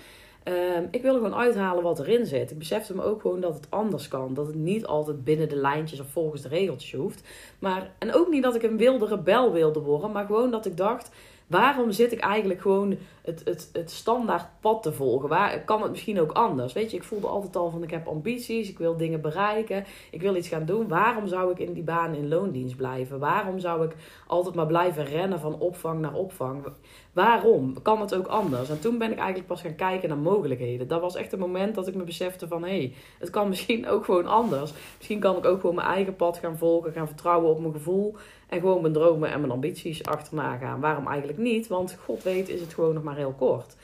[0.44, 2.51] Um, ik wil gewoon uithalen wat erin zit.
[2.51, 4.35] Ik besefte me ook gewoon dat het anders kan.
[4.35, 7.29] Dat het niet altijd binnen de lijntjes of volgens de regeltjes hoeft.
[7.59, 10.12] Maar, en ook niet dat ik een wilde rebel wilde worden.
[10.12, 11.11] Maar gewoon dat ik dacht
[11.46, 15.28] waarom zit ik eigenlijk gewoon het, het, het standaard pad te volgen?
[15.28, 16.72] Waar kan het misschien ook anders?
[16.72, 20.20] Weet je, ik voelde altijd al van ik heb ambities, ik wil dingen bereiken, ik
[20.20, 20.88] wil iets gaan doen.
[20.88, 23.18] Waarom zou ik in die baan in loondienst blijven?
[23.18, 26.64] Waarom zou ik altijd maar blijven rennen van opvang naar opvang?
[27.12, 27.83] Waarom?
[27.83, 28.70] Kan het ook anders?
[28.70, 30.88] En toen ben ik eigenlijk pas gaan kijken naar mogelijkheden.
[30.88, 32.62] Dat was echt een moment dat ik me besefte van...
[32.62, 34.72] hé, hey, het kan misschien ook gewoon anders.
[34.96, 36.92] Misschien kan ik ook gewoon mijn eigen pad gaan volgen...
[36.92, 38.16] gaan vertrouwen op mijn gevoel...
[38.48, 40.80] en gewoon mijn dromen en mijn ambities achterna gaan.
[40.80, 41.66] Waarom eigenlijk niet?
[41.66, 43.76] Want god weet is het gewoon nog maar heel kort.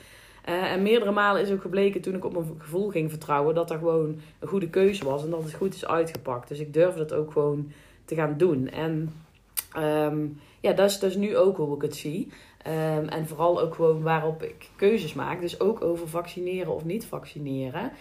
[0.48, 3.54] Uh, en meerdere malen is ook gebleken toen ik op mijn gevoel ging vertrouwen...
[3.54, 6.48] dat dat gewoon een goede keuze was en dat het goed is uitgepakt.
[6.48, 7.72] Dus ik durfde het ook gewoon
[8.04, 8.68] te gaan doen.
[8.68, 9.14] En...
[9.76, 12.32] Um, ja, dat is dus nu ook hoe ik het zie.
[12.66, 15.40] Um, en vooral ook gewoon waarop ik keuzes maak.
[15.40, 17.92] Dus ook over vaccineren of niet vaccineren.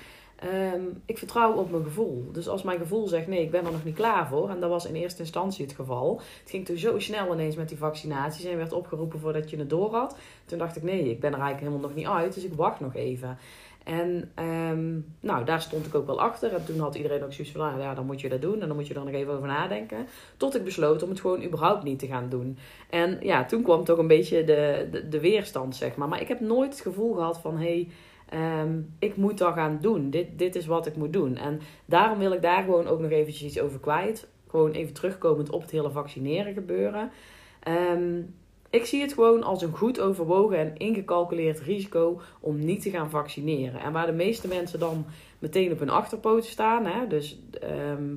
[0.43, 2.29] Um, ik vertrouw op mijn gevoel.
[2.31, 4.49] Dus als mijn gevoel zegt nee, ik ben er nog niet klaar voor.
[4.49, 6.21] En dat was in eerste instantie het geval.
[6.41, 8.45] Het ging toen zo snel ineens met die vaccinaties.
[8.45, 10.17] En werd opgeroepen voordat je het door had.
[10.45, 12.33] Toen dacht ik nee, ik ben er eigenlijk helemaal nog niet uit.
[12.33, 13.37] Dus ik wacht nog even.
[13.83, 16.53] En ehm, nou, daar stond ik ook wel achter.
[16.53, 18.61] En toen had iedereen ook zoiets van, nou ja, dan moet je dat doen.
[18.61, 20.07] En dan moet je er nog even over nadenken.
[20.37, 22.57] Tot ik besloot om het gewoon überhaupt niet te gaan doen.
[22.89, 26.07] En ja, toen kwam toch een beetje de, de, weerstand, zeg maar.
[26.07, 27.57] Maar ik heb nooit het gevoel gehad van.
[27.57, 27.87] Hey,
[28.29, 30.09] Ehm, ik moet dat gaan doen.
[30.09, 31.37] Dit, dit is wat ik moet doen.
[31.37, 34.27] En daarom wil ik daar gewoon ook nog eventjes iets over kwijt.
[34.47, 37.11] Gewoon even terugkomend op het hele vaccineren gebeuren.
[37.59, 38.21] Ehm,
[38.69, 43.09] ik zie het gewoon als een goed overwogen en ingecalculeerd risico om niet te gaan
[43.09, 43.79] vaccineren.
[43.79, 45.05] En waar de meeste mensen dan
[45.39, 46.85] meteen op hun achterpoten staan.
[46.85, 48.15] Hè, dus ehm,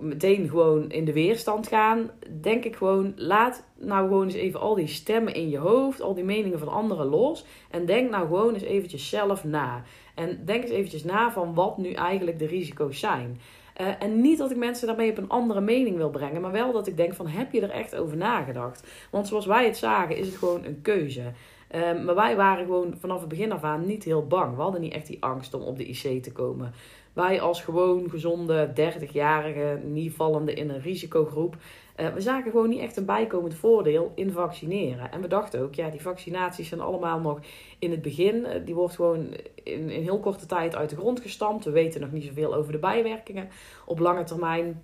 [0.00, 4.74] meteen gewoon in de weerstand gaan, denk ik gewoon, laat nou gewoon eens even al
[4.74, 7.44] die stemmen in je hoofd, al die meningen van anderen los.
[7.70, 9.82] En denk nou gewoon eens eventjes zelf na.
[10.14, 13.40] En denk eens eventjes na van wat nu eigenlijk de risico's zijn.
[13.80, 16.72] Uh, en niet dat ik mensen daarmee op een andere mening wil brengen, maar wel
[16.72, 18.86] dat ik denk van heb je er echt over nagedacht?
[19.10, 21.32] Want zoals wij het zagen is het gewoon een keuze.
[21.74, 24.56] Uh, maar wij waren gewoon vanaf het begin af aan niet heel bang.
[24.56, 26.72] We hadden niet echt die angst om op de IC te komen.
[27.16, 31.56] Wij als gewoon gezonde 30-jarige, niet vallende in een risicogroep,
[31.96, 35.12] uh, we zagen gewoon niet echt een bijkomend voordeel in vaccineren.
[35.12, 37.40] En we dachten ook, ja, die vaccinaties zijn allemaal nog
[37.78, 38.34] in het begin.
[38.34, 41.64] Uh, die wordt gewoon in, in heel korte tijd uit de grond gestampt.
[41.64, 43.48] We weten nog niet zoveel over de bijwerkingen.
[43.84, 44.82] Op lange termijn,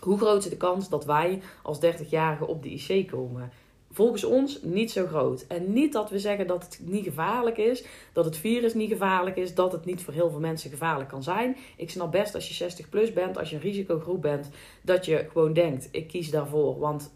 [0.00, 3.52] hoe groot is de kans dat wij als 30-jarigen op de IC komen?
[3.92, 5.44] Volgens ons niet zo groot.
[5.48, 9.36] En niet dat we zeggen dat het niet gevaarlijk is, dat het virus niet gevaarlijk
[9.36, 11.56] is, dat het niet voor heel veel mensen gevaarlijk kan zijn.
[11.76, 14.50] Ik snap best als je 60 plus bent, als je een risicogroep bent,
[14.82, 17.12] dat je gewoon denkt: ik kies daarvoor, want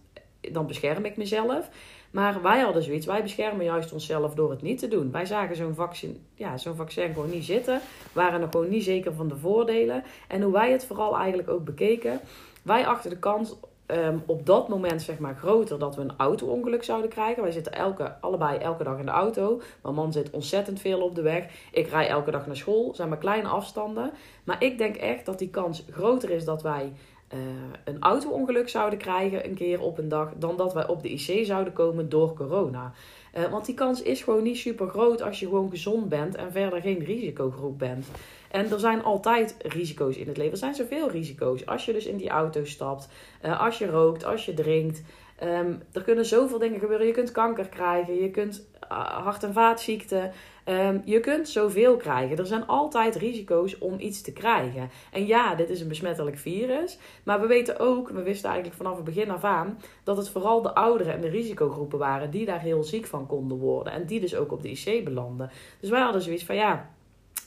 [0.53, 1.69] dan bescherm ik mezelf.
[2.11, 5.11] Maar wij hadden zoiets, wij beschermen juist onszelf door het niet te doen.
[5.11, 7.81] Wij zagen zo'n vaccin, ja, zo'n vaccin gewoon niet zitten,
[8.13, 10.03] waren er gewoon niet zeker van de voordelen.
[10.29, 12.21] En hoe wij het vooral eigenlijk ook bekeken,
[12.63, 13.57] wij achten de kans
[13.87, 17.43] um, op dat moment zeg maar groter dat we een auto-ongeluk zouden krijgen.
[17.43, 19.61] Wij zitten elke, allebei elke dag in de auto.
[19.83, 21.45] Mijn man zit ontzettend veel op de weg.
[21.73, 22.95] Ik rij elke dag naar school.
[22.95, 24.11] zijn maar kleine afstanden.
[24.45, 26.93] Maar ik denk echt dat die kans groter is dat wij
[27.35, 27.41] uh,
[27.85, 30.33] een auto-ongeluk zouden krijgen een keer op een dag.
[30.39, 32.93] Dan dat wij op de IC zouden komen door corona.
[33.37, 36.53] Uh, want die kans is gewoon niet super groot als je gewoon gezond bent en
[36.53, 38.07] verder geen risicogroep bent.
[38.51, 40.53] En er zijn altijd risico's in het leven.
[40.53, 41.67] Er zijn zoveel risico's.
[41.67, 43.09] Als je dus in die auto stapt,
[43.45, 45.03] uh, als je rookt, als je drinkt.
[45.43, 47.07] Um, er kunnen zoveel dingen gebeuren.
[47.07, 50.33] Je kunt kanker krijgen, je kunt uh, hart- en vaatziekten.
[50.65, 52.39] Um, je kunt zoveel krijgen.
[52.39, 54.91] Er zijn altijd risico's om iets te krijgen.
[55.13, 56.99] En ja, dit is een besmettelijk virus.
[57.23, 60.63] Maar we weten ook, we wisten eigenlijk vanaf het begin af aan, dat het vooral
[60.63, 63.93] de ouderen en de risicogroepen waren die daar heel ziek van konden worden.
[63.93, 65.51] En die dus ook op de IC belanden.
[65.81, 66.91] Dus wij hadden zoiets van ja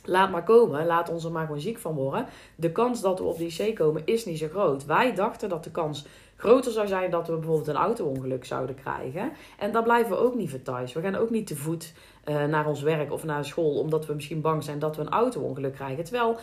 [0.03, 2.25] laat maar komen, laat ons er maar gewoon ziek van worden.
[2.55, 4.85] De kans dat we op de IC komen is niet zo groot.
[4.85, 6.05] Wij dachten dat de kans
[6.39, 9.31] groter zou zijn dat we bijvoorbeeld een auto-ongeluk zouden krijgen.
[9.57, 10.93] En daar blijven we ook niet voor thuis.
[10.93, 11.93] We gaan ook niet te voet
[12.29, 15.09] uh, naar ons werk of naar school, omdat we misschien bang zijn dat we een
[15.09, 16.03] auto-ongeluk krijgen.
[16.03, 16.37] Terwijl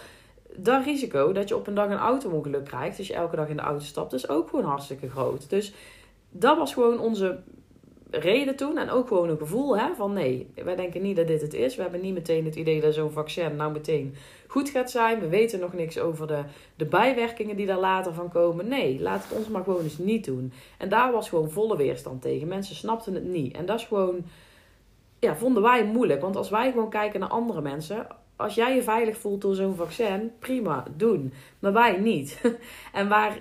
[0.56, 3.56] dat risico dat je op een dag een auto-ongeluk krijgt, als je elke dag in
[3.56, 5.50] de auto stapt, is ook gewoon hartstikke groot.
[5.50, 5.74] Dus
[6.30, 7.38] dat was gewoon onze
[8.10, 11.40] reden toen en ook gewoon een gevoel hè, van nee, wij denken niet dat dit
[11.40, 11.76] het is.
[11.76, 14.14] We hebben niet meteen het idee dat zo'n vaccin nou meteen
[14.56, 15.20] goed gaat zijn.
[15.20, 16.42] We weten nog niks over de,
[16.76, 18.68] de bijwerkingen die daar later van komen.
[18.68, 20.52] Nee, laat het ons maar gewoon eens niet doen.
[20.78, 22.48] En daar was gewoon volle weerstand tegen.
[22.48, 23.56] Mensen snapten het niet.
[23.56, 24.24] En dat is gewoon,
[25.18, 26.20] ja, vonden wij moeilijk.
[26.20, 29.74] Want als wij gewoon kijken naar andere mensen, als jij je veilig voelt door zo'n
[29.74, 31.32] vaccin, prima, doen.
[31.58, 32.40] Maar wij niet.
[32.92, 33.38] En waar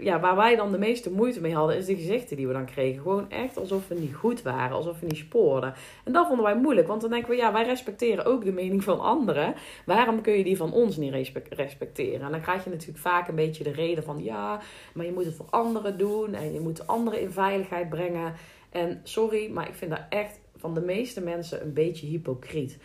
[0.00, 2.64] ja, waar wij dan de meeste moeite mee hadden, is de gezichten die we dan
[2.64, 3.02] kregen.
[3.02, 5.74] Gewoon echt alsof we niet goed waren, alsof we niet spoorden.
[6.04, 8.84] En dat vonden wij moeilijk, want dan denken we, ja, wij respecteren ook de mening
[8.84, 9.54] van anderen.
[9.86, 12.20] Waarom kun je die van ons niet respecteren?
[12.20, 14.60] En dan krijg je natuurlijk vaak een beetje de reden van, ja,
[14.92, 18.34] maar je moet het voor anderen doen en je moet anderen in veiligheid brengen.
[18.70, 22.78] En sorry, maar ik vind dat echt van de meeste mensen een beetje hypocriet.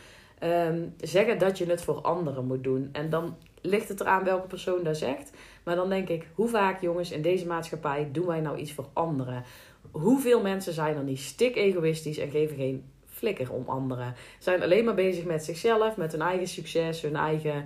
[0.43, 2.89] Um, zeggen dat je het voor anderen moet doen.
[2.91, 5.31] En dan ligt het eraan welke persoon dat zegt.
[5.65, 8.88] Maar dan denk ik, hoe vaak jongens in deze maatschappij doen wij nou iets voor
[8.93, 9.43] anderen?
[9.91, 14.15] Hoeveel mensen zijn er niet stik egoïstisch en geven geen flikker om anderen?
[14.39, 17.65] Zijn alleen maar bezig met zichzelf, met hun eigen succes, hun eigen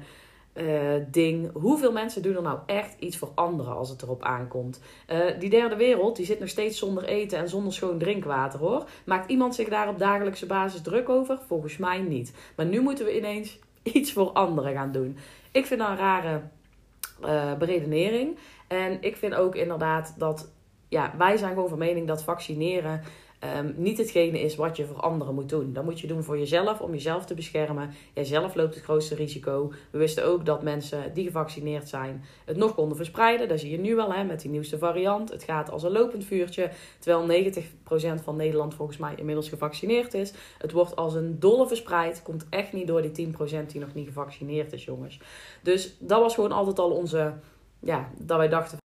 [0.54, 1.52] uh, ding.
[1.54, 4.82] Hoeveel mensen doen er nou echt iets voor anderen als het erop aankomt?
[5.10, 8.90] Uh, die derde wereld, die zit nog steeds zonder eten en zonder schoon drinkwater hoor.
[9.06, 11.40] Maakt iemand zich daar op dagelijkse basis druk over?
[11.48, 12.34] Volgens mij niet.
[12.56, 15.18] Maar nu moeten we ineens iets voor anderen gaan doen.
[15.52, 16.42] Ik vind dat een rare
[17.26, 18.38] uh, beredenering.
[18.68, 20.52] En ik vind ook inderdaad dat
[20.90, 23.02] ja, wij zijn gewoon van mening dat vaccineren
[23.44, 25.74] um, niet hetgene is wat je voor anderen moet doen.
[25.74, 27.94] Dat moet je doen voor jezelf, om jezelf te beschermen.
[28.14, 29.72] Jijzelf loopt het grootste risico.
[29.92, 33.48] We wisten ook dat mensen die gevaccineerd zijn het nog konden verspreiden.
[33.48, 35.30] Dat zie je nu wel hè, met die nieuwste variant.
[35.30, 37.54] Het gaat als een lopend vuurtje, terwijl
[38.20, 40.34] 90% van Nederland volgens mij inmiddels gevaccineerd is.
[40.58, 42.22] Het wordt als een dolle verspreid.
[42.24, 45.20] Komt echt niet door die 10% die nog niet gevaccineerd is, jongens.
[45.64, 47.34] Dus dat was gewoon altijd al onze,
[47.80, 48.79] ja, dat wij dachten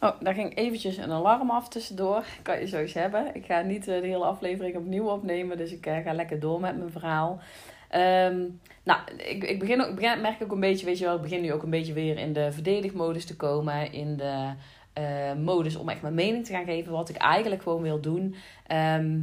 [0.00, 2.24] Oh, daar ging eventjes een alarm af tussendoor.
[2.42, 3.34] Kan je zo eens hebben.
[3.34, 6.60] Ik ga niet eh, de hele aflevering opnieuw opnemen, dus ik eh, ga lekker door
[6.60, 7.40] met mijn verhaal.
[7.88, 8.40] Ehm,
[8.82, 11.52] nou, ik, ik, begin ook, merk ook een beetje, weet je wel, ik begin nu
[11.52, 13.92] ook een beetje weer in de verdedigmodus te komen.
[13.92, 14.52] In de
[14.98, 16.92] uh, modus om echt mijn mening te gaan geven.
[16.92, 18.34] Wat ik eigenlijk gewoon wil doen,
[18.66, 19.20] ehm,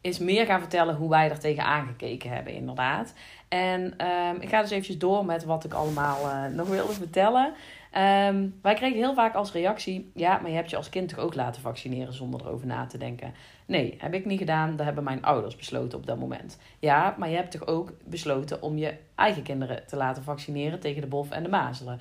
[0.00, 3.14] is meer gaan vertellen hoe wij er tegen aangekeken hebben, inderdaad.
[3.48, 7.54] En um, ik ga dus eventjes door met wat ik allemaal nog wilde vertellen.
[7.96, 11.18] Um, wij kregen heel vaak als reactie: ja, maar je hebt je als kind toch
[11.18, 13.34] ook laten vaccineren zonder erover na te denken?
[13.66, 14.76] Nee, heb ik niet gedaan.
[14.76, 16.58] Dat hebben mijn ouders besloten op dat moment.
[16.78, 21.00] Ja, maar je hebt toch ook besloten om je eigen kinderen te laten vaccineren tegen
[21.00, 22.00] de bof en de mazelen.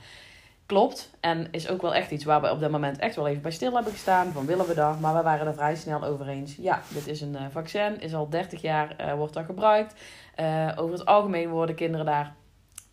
[0.65, 1.12] Klopt.
[1.19, 3.52] En is ook wel echt iets waar we op dat moment echt wel even bij
[3.52, 4.32] stil hebben gestaan.
[4.32, 5.00] Van willen we dat?
[5.00, 6.56] Maar we waren er vrij snel over eens.
[6.56, 8.00] Ja, dit is een uh, vaccin.
[8.00, 10.02] Is al 30 jaar uh, wordt dat gebruikt.
[10.39, 12.36] Uh, over het algemeen worden kinderen daar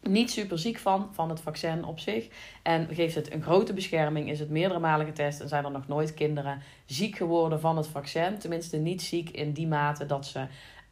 [0.08, 2.28] niet super ziek van, van het vaccin op zich.
[2.62, 5.88] En geeft het een grote bescherming, is het meerdere malen getest en zijn er nog
[5.88, 8.38] nooit kinderen ziek geworden van het vaccin.
[8.38, 10.38] Tenminste niet ziek in die mate dat ze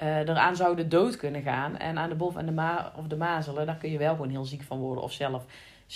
[0.03, 1.79] uh, eraan zouden dood kunnen gaan.
[1.79, 4.31] En aan de bof en de, ma of de mazelen, daar kun je wel gewoon
[4.31, 5.45] heel ziek van worden of zelf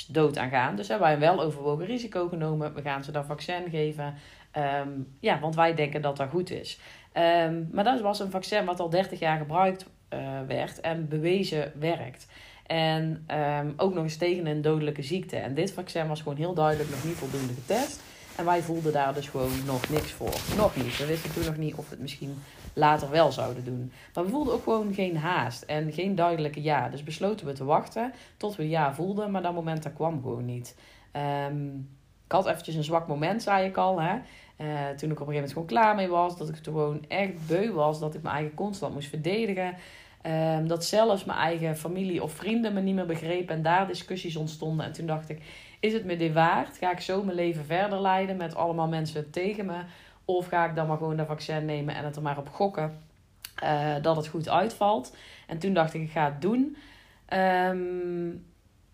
[0.09, 0.77] dood aan gaan.
[0.77, 2.75] Dus hebben wij een wel overwogen risico genomen.
[2.75, 4.15] We gaan ze dat vaccin geven.
[4.83, 6.79] Um, ja, want wij denken dat dat goed is.
[7.15, 11.73] Um, maar dat was een vaccin wat al 30 jaar gebruikt uh, werd en bewezen
[11.79, 12.27] werkt.
[12.67, 13.27] En
[13.61, 15.37] um, ook nog eens tegen een dodelijke ziekte.
[15.37, 18.01] En dit vaccin was gewoon heel duidelijk nog niet voldoende getest.
[18.37, 20.35] En wij voelden daar dus gewoon nog niks voor.
[20.57, 20.97] Nog niet.
[20.97, 22.39] We wisten toen nog niet of we het misschien
[22.73, 23.93] later wel zouden doen.
[24.15, 26.89] Maar we voelden ook gewoon geen haast en geen duidelijke ja.
[26.89, 29.31] Dus besloten we te wachten tot we ja voelden.
[29.31, 30.77] Maar dat moment dat kwam gewoon niet.
[31.49, 31.89] Um,
[32.25, 34.01] ik had eventjes een zwak moment, zei ik al.
[34.01, 34.15] Hè?
[34.15, 36.37] Uh, toen ik op een gegeven moment gewoon klaar mee was.
[36.37, 38.01] Dat ik gewoon echt beu was.
[38.01, 39.75] Dat ik mijn eigen constant moest verdedigen.
[40.27, 44.37] Um, dat zelfs mijn eigen familie of vrienden me niet meer begrepen en daar discussies
[44.37, 44.87] ontstonden.
[44.87, 45.43] En toen dacht ik,
[45.81, 46.79] is het me dit waard?
[46.79, 49.81] Ga ik zo mijn leven verder leiden met allemaal mensen tegen me?
[50.25, 52.99] Of ga ik dan maar gewoon dat vaccin nemen en het er maar op gokken
[53.65, 55.17] uh, dat het goed uitvalt?
[55.47, 56.77] En toen dacht ik, ik ga het doen.
[57.35, 58.45] Um,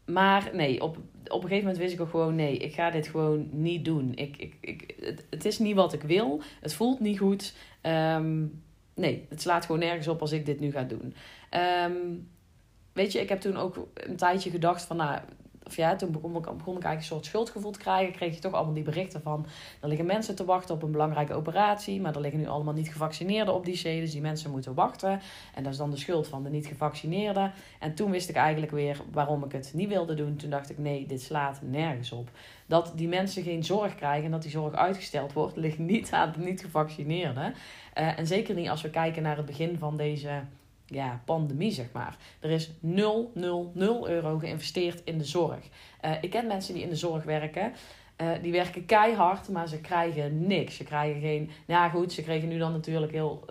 [0.05, 3.09] maar nee, op, op een gegeven moment wist ik ook gewoon, nee, ik ga dit
[3.09, 4.13] gewoon niet doen.
[4.15, 4.95] Ik, ik, ik,
[5.31, 6.43] het, is niet wat ik wil.
[6.61, 7.55] Het voelt niet goed.
[7.83, 8.63] Um,
[8.95, 11.15] nee, het slaat gewoon nergens op als ik dit nu ga doen.
[11.91, 12.29] Um,
[12.93, 15.21] weet je, ik heb toen ook een tijdje gedacht van, nou,
[15.67, 18.13] of ja, toen begon ik, begon ik eigenlijk een soort schuldgevoel te krijgen.
[18.13, 19.47] Kreeg je toch allemaal die berichten van,
[19.81, 22.93] er liggen mensen te wachten op een belangrijke operatie, maar er liggen nu allemaal niet
[22.93, 25.21] gevaccineerden op die C, dus die mensen moeten wachten.
[25.55, 27.53] En dat is dan de schuld van de niet gevaccineerden.
[27.79, 30.37] En toen wist ik eigenlijk weer waarom ik het niet wilde doen.
[30.37, 32.31] Toen dacht ik, nee, dit slaat nergens op.
[32.67, 36.33] Dat die mensen geen zorg krijgen en dat die zorg uitgesteld wordt, ligt niet aan
[36.33, 37.55] de niet gevaccineerden.
[37.99, 40.43] Uh, en zeker niet als we kijken naar het begin van deze
[40.93, 42.17] ja, pandemie, zeg maar.
[42.41, 45.69] Er is 0, 0, 0 euro geïnvesteerd in de zorg.
[46.05, 47.73] Uh, ik ken mensen die in de zorg werken.
[48.23, 50.77] Uh, die werken keihard, maar ze krijgen niks.
[50.77, 51.51] Ze krijgen geen.
[51.67, 53.45] Nou ja, goed, ze kregen nu dan natuurlijk heel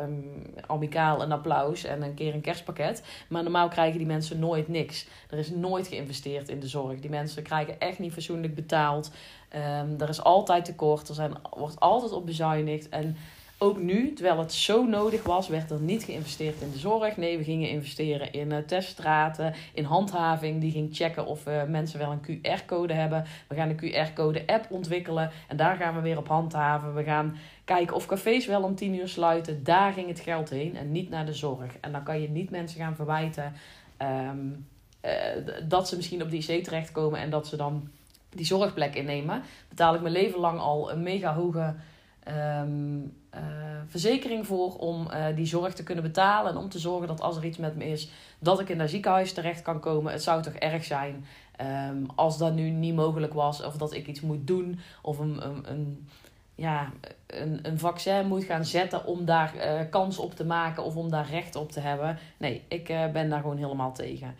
[0.00, 3.04] um, amicaal een applaus en een keer een kerstpakket.
[3.28, 5.06] Maar normaal krijgen die mensen nooit niks.
[5.30, 7.00] Er is nooit geïnvesteerd in de zorg.
[7.00, 9.10] Die mensen krijgen echt niet fatsoenlijk betaald.
[9.54, 11.08] Um, er is altijd tekort.
[11.08, 12.88] Er zijn, wordt altijd op bezuinigd.
[12.88, 13.16] En
[13.62, 17.16] ook nu, terwijl het zo nodig was, werd er niet geïnvesteerd in de zorg.
[17.16, 20.60] Nee, we gingen investeren in uh, teststraten, in handhaving.
[20.60, 23.24] Die ging checken of uh, mensen wel een QR-code hebben.
[23.48, 26.94] We gaan een QR-code-app ontwikkelen en daar gaan we weer op handhaven.
[26.94, 29.64] We gaan kijken of cafés wel om tien uur sluiten.
[29.64, 31.78] Daar ging het geld heen en niet naar de zorg.
[31.80, 33.52] En dan kan je niet mensen gaan verwijten
[34.28, 34.66] um,
[35.04, 35.10] uh,
[35.68, 37.88] dat ze misschien op die IC terechtkomen en dat ze dan
[38.28, 39.42] die zorgplek innemen.
[39.68, 41.74] Betaal ik mijn leven lang al een mega hoge
[42.28, 43.40] um, uh,
[43.86, 46.50] verzekering voor om uh, die zorg te kunnen betalen.
[46.50, 48.90] En om te zorgen dat als er iets met me is, dat ik in dat
[48.90, 50.12] ziekenhuis terecht kan komen.
[50.12, 51.24] Het zou toch erg zijn
[51.90, 53.62] um, als dat nu niet mogelijk was.
[53.62, 54.78] Of dat ik iets moet doen.
[55.02, 55.40] Of een,
[55.70, 56.08] een,
[56.54, 56.92] ja,
[57.26, 60.84] een, een vaccin moet gaan zetten om daar uh, kans op te maken.
[60.84, 62.18] Of om daar recht op te hebben.
[62.36, 64.34] Nee, ik ben daar gewoon helemaal tegen.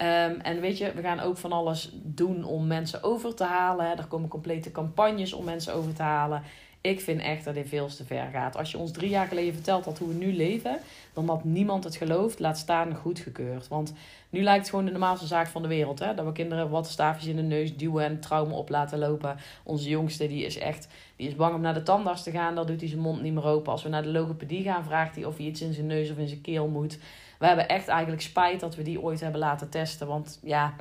[0.00, 3.98] Um, en weet je, we gaan ook van alles doen om mensen over te halen.
[3.98, 6.42] Er komen complete campagnes om mensen over te halen
[6.86, 8.56] Ik vind echt dat dit veel te ver gaat.
[8.56, 10.78] Als je ons drie jaar geleden vertelt dat hoe we nu leven,
[11.12, 13.68] dan had niemand het geloofd, laat staan goedgekeurd.
[13.68, 13.92] Want
[14.30, 15.98] nu lijkt het gewoon de normaalste zaak van de wereld.
[15.98, 16.14] Hè?
[16.14, 19.36] Dat we kinderen wat staafjes in de neus duwen en trauma op laten lopen.
[19.62, 22.54] Onze jongste die is echt die is bang om naar de tandarts te gaan.
[22.54, 23.72] Dan doet hij zijn mond niet meer open.
[23.72, 26.16] Als we naar de logopedie gaan, vraagt hij of hij iets in zijn neus of
[26.16, 26.98] in zijn keel moet.
[27.38, 30.06] We hebben echt eigenlijk spijt dat we die ooit hebben laten testen.
[30.06, 30.74] Want ja,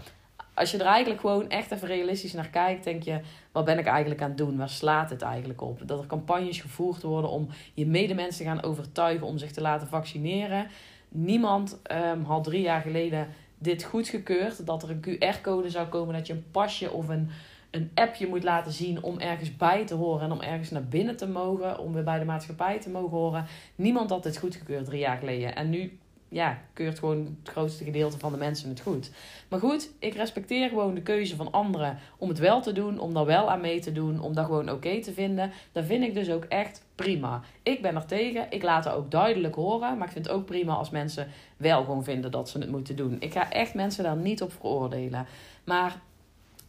[0.55, 3.19] als je er eigenlijk gewoon echt even realistisch naar kijkt, denk je:
[3.51, 4.57] wat ben ik eigenlijk aan het doen?
[4.57, 5.81] Waar slaat het eigenlijk op?
[5.85, 9.87] Dat er campagnes gevoerd worden om je medemensen te gaan overtuigen om zich te laten
[9.87, 10.67] vaccineren.
[11.09, 14.65] Niemand um, had drie jaar geleden dit goedgekeurd.
[14.65, 17.29] Dat er een QR-code zou komen, dat je een pasje of een,
[17.71, 21.17] een appje moet laten zien om ergens bij te horen en om ergens naar binnen
[21.17, 23.45] te mogen, om weer bij de maatschappij te mogen horen.
[23.75, 25.55] Niemand had dit goedgekeurd drie jaar geleden.
[25.55, 25.99] En nu
[26.35, 29.11] ja, keurt gewoon het grootste gedeelte van de mensen het goed.
[29.49, 33.13] Maar goed, ik respecteer gewoon de keuze van anderen om het wel te doen, om
[33.13, 35.51] daar wel aan mee te doen, om dat gewoon oké te vinden.
[35.71, 37.41] Dat vind ik dus ook echt prima.
[37.63, 40.45] Ik ben er tegen, ik laat het ook duidelijk horen, maar ik vind het ook
[40.45, 43.15] prima als mensen wel gewoon vinden dat ze het moeten doen.
[43.19, 45.25] Ik ga echt mensen daar niet op veroordelen.
[45.63, 46.01] Maar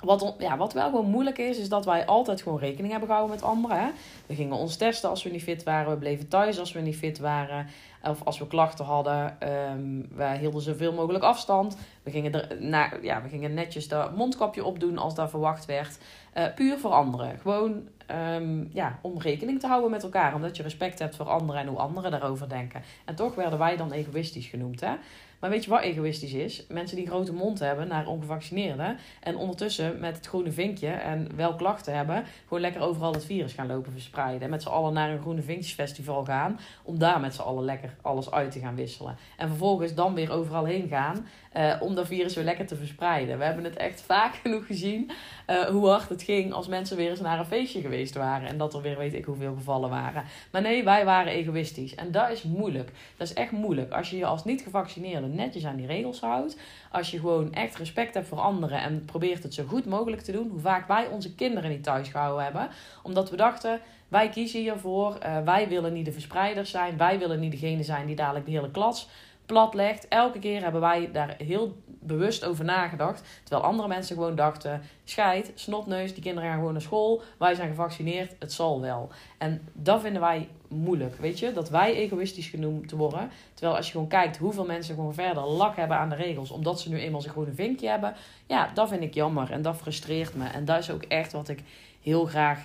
[0.05, 3.37] wat, ja, wat wel gewoon moeilijk is, is dat wij altijd gewoon rekening hebben gehouden
[3.37, 3.79] met anderen.
[3.79, 3.89] Hè?
[4.27, 5.91] We gingen ons testen als we niet fit waren.
[5.91, 7.67] We bleven thuis als we niet fit waren.
[8.03, 9.37] Of als we klachten hadden.
[9.73, 11.77] Um, we hielden zoveel mogelijk afstand.
[12.03, 15.99] We gingen, er, naar, ja, we gingen netjes dat mondkapje opdoen als dat verwacht werd.
[16.37, 17.39] Uh, puur voor anderen.
[17.39, 17.89] Gewoon
[18.35, 20.35] um, ja, om rekening te houden met elkaar.
[20.35, 22.83] Omdat je respect hebt voor anderen en hoe anderen daarover denken.
[23.05, 24.81] En toch werden wij dan egoïstisch genoemd.
[24.81, 24.95] Hè?
[25.41, 26.67] Maar weet je wat egoïstisch is?
[26.69, 28.99] Mensen die grote mond hebben naar ongevaccineerden.
[29.21, 32.25] En ondertussen met het groene vinkje en wel klachten hebben.
[32.43, 34.43] Gewoon lekker overal het virus gaan lopen verspreiden.
[34.43, 36.59] En met z'n allen naar een groene vinkjesfestival gaan.
[36.83, 39.17] Om daar met z'n allen lekker alles uit te gaan wisselen.
[39.37, 41.27] En vervolgens dan weer overal heen gaan.
[41.57, 43.39] Uh, om dat virus weer lekker te verspreiden.
[43.39, 45.11] We hebben het echt vaak genoeg gezien.
[45.51, 48.49] Uh, hoe hard het ging als mensen weer eens naar een feestje geweest waren.
[48.49, 50.25] En dat er weer weet ik hoeveel gevallen waren.
[50.53, 51.95] Maar nee, wij waren egoïstisch.
[51.95, 52.91] En dat is moeilijk.
[53.17, 53.93] Dat is echt moeilijk.
[53.93, 56.57] Als je je als niet gevaccineerde netjes aan die regels houdt.
[56.91, 60.33] Als je gewoon echt respect hebt voor anderen en probeert het zo goed mogelijk te
[60.33, 60.49] doen.
[60.51, 62.69] Hoe vaak wij onze kinderen niet thuis gehouden hebben.
[63.03, 65.19] Omdat we dachten, wij kiezen hiervoor.
[65.23, 66.97] Uh, wij willen niet de verspreiders zijn.
[66.97, 69.09] Wij willen niet degene zijn die dadelijk de hele klas
[69.47, 70.09] plat legt.
[70.09, 73.23] Elke keer hebben wij daar heel bewust over nagedacht.
[73.43, 77.23] Terwijl andere mensen gewoon dachten: scheid, snotneus, die kinderen gaan gewoon naar school.
[77.39, 79.09] Wij zijn gevaccineerd, het zal wel.
[79.39, 81.53] En dat vinden wij moeilijk, weet je?
[81.53, 83.31] Dat wij egoïstisch genoemd worden.
[83.55, 86.81] Terwijl als je gewoon kijkt hoeveel mensen gewoon verder lak hebben aan de regels, omdat
[86.81, 88.15] ze nu eenmaal zo'n groene vinkje hebben.
[88.47, 90.49] Ja, dat vind ik jammer en dat frustreert me.
[90.49, 91.63] En dat is ook echt wat ik
[92.01, 92.65] heel graag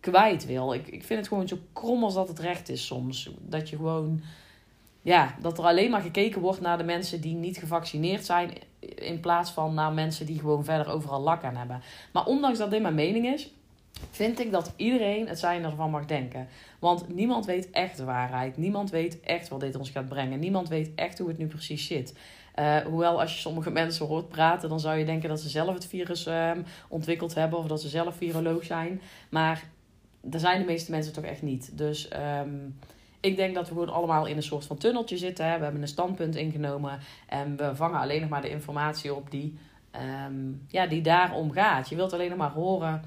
[0.00, 0.72] kwijt wil.
[0.72, 3.30] Ik, ik vind het gewoon zo krom als dat het recht is soms.
[3.40, 4.22] Dat je gewoon
[5.02, 8.50] ja, dat er alleen maar gekeken wordt naar de mensen die niet gevaccineerd zijn.
[8.94, 11.82] In plaats van naar mensen die gewoon verder overal lak aan hebben.
[12.12, 13.52] Maar ondanks dat dit mijn mening is,
[14.10, 16.48] vind ik dat iedereen het zijn ervan mag denken.
[16.78, 18.56] Want niemand weet echt de waarheid.
[18.56, 20.38] Niemand weet echt wat dit ons gaat brengen.
[20.38, 22.14] Niemand weet echt hoe het nu precies zit.
[22.58, 25.74] Uh, hoewel als je sommige mensen hoort praten, dan zou je denken dat ze zelf
[25.74, 26.50] het virus uh,
[26.88, 29.00] ontwikkeld hebben of dat ze zelf viroloog zijn.
[29.30, 29.62] Maar
[30.20, 31.78] daar zijn de meeste mensen toch echt niet.
[31.78, 32.08] Dus
[32.40, 32.78] um,
[33.22, 35.46] ik denk dat we gewoon allemaal in een soort van tunneltje zitten.
[35.46, 35.56] Hè.
[35.56, 39.58] We hebben een standpunt ingenomen en we vangen alleen nog maar de informatie op die,
[40.26, 41.88] um, ja, die daarom gaat.
[41.88, 43.02] Je wilt alleen nog maar horen.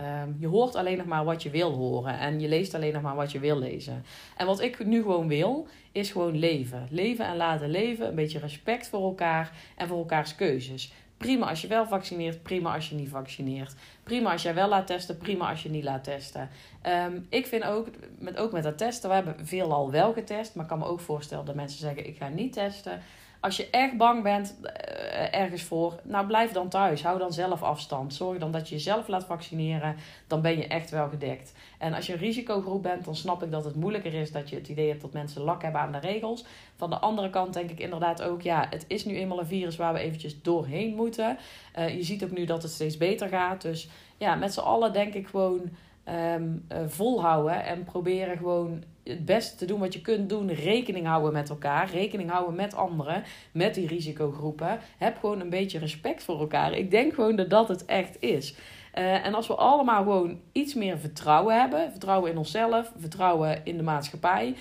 [0.00, 2.18] Um, je hoort alleen nog maar wat je wil horen.
[2.18, 4.04] En je leest alleen nog maar wat je wil lezen.
[4.36, 6.86] En wat ik nu gewoon wil, is gewoon leven.
[6.90, 8.08] Leven en laten leven.
[8.08, 10.92] Een beetje respect voor elkaar en voor elkaars keuzes.
[11.22, 13.74] Prima als je wel vaccineert, prima als je niet vaccineert.
[14.02, 16.48] Prima als jij wel laat testen, prima als je niet laat testen.
[16.86, 17.86] Um, ik vind ook
[18.18, 21.00] met, ook met dat testen, we hebben veelal wel getest, maar ik kan me ook
[21.00, 23.00] voorstellen dat mensen zeggen: ik ga niet testen.
[23.42, 27.02] Als je echt bang bent uh, ergens voor, nou blijf dan thuis.
[27.02, 28.14] Hou dan zelf afstand.
[28.14, 29.96] Zorg dan dat je jezelf laat vaccineren.
[30.26, 31.52] Dan ben je echt wel gedekt.
[31.78, 34.56] En als je een risicogroep bent, dan snap ik dat het moeilijker is dat je
[34.56, 36.44] het idee hebt dat mensen lak hebben aan de regels.
[36.76, 39.76] Van de andere kant denk ik inderdaad ook, ja, het is nu eenmaal een virus
[39.76, 41.38] waar we eventjes doorheen moeten.
[41.78, 43.62] Uh, je ziet ook nu dat het steeds beter gaat.
[43.62, 45.70] Dus ja, met z'n allen denk ik gewoon
[46.08, 50.52] um, uh, volhouden en proberen gewoon het beste te doen wat je kunt doen.
[50.52, 51.90] Rekening houden met elkaar.
[51.90, 53.22] Rekening houden met anderen.
[53.52, 54.78] Met die risicogroepen.
[54.98, 56.72] Heb gewoon een beetje respect voor elkaar.
[56.72, 58.54] Ik denk gewoon dat dat het echt is.
[58.94, 61.90] Uh, en als we allemaal gewoon iets meer vertrouwen hebben.
[61.90, 62.92] Vertrouwen in onszelf.
[62.96, 64.54] Vertrouwen in de maatschappij.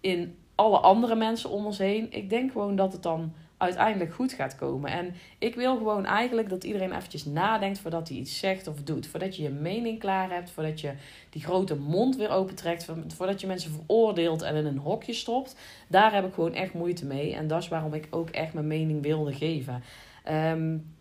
[0.00, 2.06] In alle andere mensen om ons heen.
[2.10, 4.90] Ik denk gewoon dat het dan uiteindelijk goed gaat komen.
[4.90, 9.06] En ik wil gewoon eigenlijk dat iedereen eventjes nadenkt voordat hij iets zegt of doet.
[9.06, 10.92] Voordat je je mening klaar hebt, voordat je
[11.30, 15.56] die grote mond weer opentrekt, voordat je mensen veroordeelt en in een hokje stopt.
[15.88, 17.34] Daar heb ik gewoon echt moeite mee.
[17.34, 19.82] En dat is waarom ik ook echt mijn mening wilde geven.
[20.30, 20.94] Um,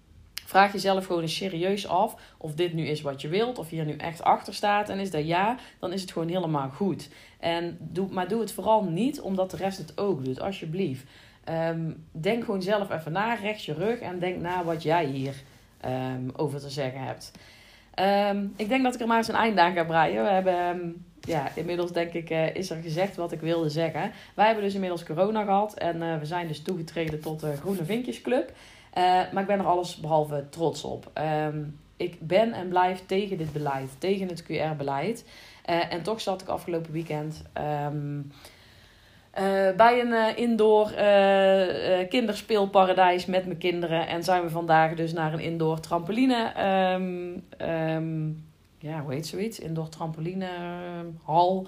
[0.46, 3.80] Vraag jezelf gewoon eens serieus af of dit nu is wat je wilt, of je
[3.80, 4.90] er nu echt achter staat.
[4.90, 7.10] En is dat ja, dan is het gewoon helemaal goed.
[7.40, 11.04] En doe, maar doe het vooral niet omdat de rest het ook doet, alsjeblieft.
[11.46, 15.34] Ehm, denk gewoon zelf even na, recht je rug en denk na wat jij hier
[15.86, 17.32] um, over te zeggen hebt.
[18.00, 20.24] Um, ik denk dat ik er maar eens een eind aan ga breien.
[20.24, 24.12] We hebben, ja, inmiddels denk ik, uh, is er gezegd wat ik wilde zeggen.
[24.36, 27.86] Wij hebben dus inmiddels corona gehad en uh, we zijn dus toegetreden tot de Groene
[27.86, 28.50] Vinkjesclub.
[28.50, 31.12] Uh, maar ik ben er alles behalve trots op.
[31.98, 35.26] Ik ben en blijf tegen dit beleid, tegen het QR-beleid.
[35.64, 37.42] en toch zat ik afgelopen weekend
[39.76, 44.08] bij een uh, indoor uh, kinderspeelparadijs met mijn kinderen.
[44.08, 46.54] En zijn we vandaag dus naar een indoor trampoline.
[46.94, 48.44] Um,
[48.78, 49.60] ja, hoe heet zoiets?
[49.60, 51.68] Indoor trampolinehal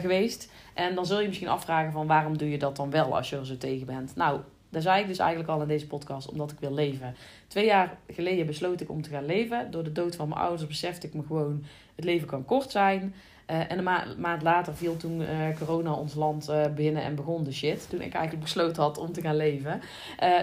[0.00, 0.52] geweest.
[0.74, 3.36] En dan zul je misschien afvragen van waarom doe je dat dan wel als je
[3.36, 4.16] er zo tegen bent?
[4.16, 4.40] Nou,
[4.70, 7.14] daar zei ik dus eigenlijk al in deze podcast, omdat ik wil leven.
[7.46, 9.70] Twee jaar geleden besloot ik om te gaan leven.
[9.70, 13.14] Door de dood van mijn ouders besefte ik me gewoon, het leven kan kort zijn.
[13.50, 15.28] Uh, en een ma maand later viel toen uh,
[15.58, 17.90] corona ons land uh, binnen en begon de shit.
[17.90, 19.80] Toen ik eigenlijk besloten had om te gaan leven.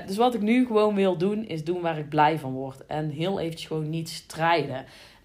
[0.05, 2.85] dus wat ik nu gewoon wil doen, is doen waar ik blij van word.
[2.85, 4.77] En heel eventjes gewoon niet strijden.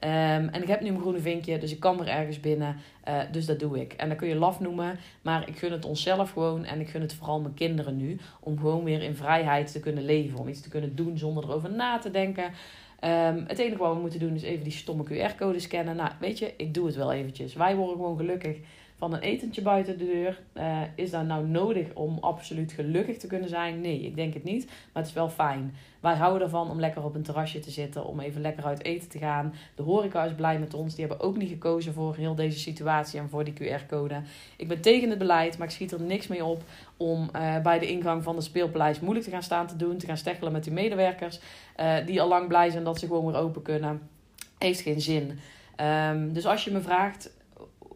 [0.04, 2.76] Um, en ik heb nu mijn groene vinkje, dus ik kan er ergens binnen.
[3.30, 3.92] dus dat doe ik.
[3.92, 6.64] En dat kun je laf noemen, maar ik gun het onszelf gewoon.
[6.64, 8.18] En ik gun het vooral mijn kinderen nu.
[8.40, 10.38] Om gewoon weer in vrijheid te kunnen leven.
[10.38, 12.52] Om iets te kunnen doen zonder erover na te denken.
[13.04, 15.96] Um, het enige wat we moeten doen is even die stomme QR-code scannen.
[15.96, 17.54] Nou, weet je, ik doe het wel eventjes.
[17.54, 18.56] Wij worden gewoon gelukkig
[19.00, 20.40] van een etentje buiten de deur.
[20.54, 23.80] Uh, is dat nou nodig om absoluut gelukkig te kunnen zijn?
[23.80, 24.66] Nee, ik denk het niet.
[24.66, 25.74] Maar het is wel fijn.
[26.00, 28.04] Wij houden ervan om lekker op een terrasje te zitten.
[28.04, 29.54] Om even lekker uit eten te gaan.
[29.74, 30.94] De horeca is blij met ons.
[30.94, 34.22] Die hebben ook niet gekozen voor heel deze situatie en voor die QR-code.
[34.56, 36.62] Ik ben tegen het beleid, maar ik schiet er niks mee op
[36.96, 39.96] om uh, bij de ingang van de speelpaleis moeilijk te gaan staan te doen.
[39.96, 41.40] Te gaan steggelen met die medewerkers.
[41.80, 44.08] Uh, die al lang blij zijn dat ze gewoon weer open kunnen.
[44.58, 45.38] Heeft geen zin.
[46.10, 47.30] Um, dus als je me vraagt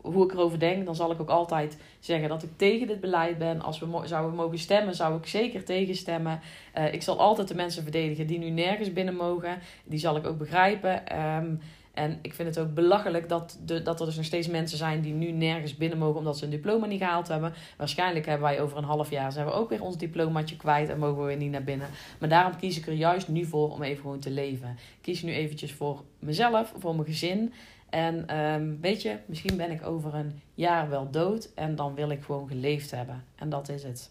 [0.04, 3.38] hoe ik erover denk, dan zal ik ook altijd zeggen dat ik tegen dit beleid
[3.38, 3.60] ben.
[3.60, 6.40] Als we zouden mogen stemmen, zou ik zeker tegenstemmen.
[6.78, 9.58] Uh, ik zal altijd de mensen verdedigen die nu nergens binnen mogen.
[9.84, 11.20] Die zal ik ook begrijpen.
[11.20, 11.60] Um,
[11.94, 15.00] en ik vind het ook belachelijk dat, de, dat er dus nog steeds mensen zijn
[15.00, 17.52] die nu nergens binnen mogen omdat ze een diploma niet gehaald hebben.
[17.76, 20.98] Waarschijnlijk hebben wij over een half jaar zijn we ook weer ons diplomaatje kwijt en
[20.98, 21.88] mogen we weer niet naar binnen.
[22.18, 24.68] Maar daarom kies ik er juist nu voor om even gewoon te leven.
[24.68, 27.52] Ik kies nu eventjes voor mezelf, voor mijn gezin.
[27.94, 32.10] En um, weet je, misschien ben ik over een jaar wel dood en dan wil
[32.10, 33.24] ik gewoon geleefd hebben.
[33.34, 34.10] En dat is het.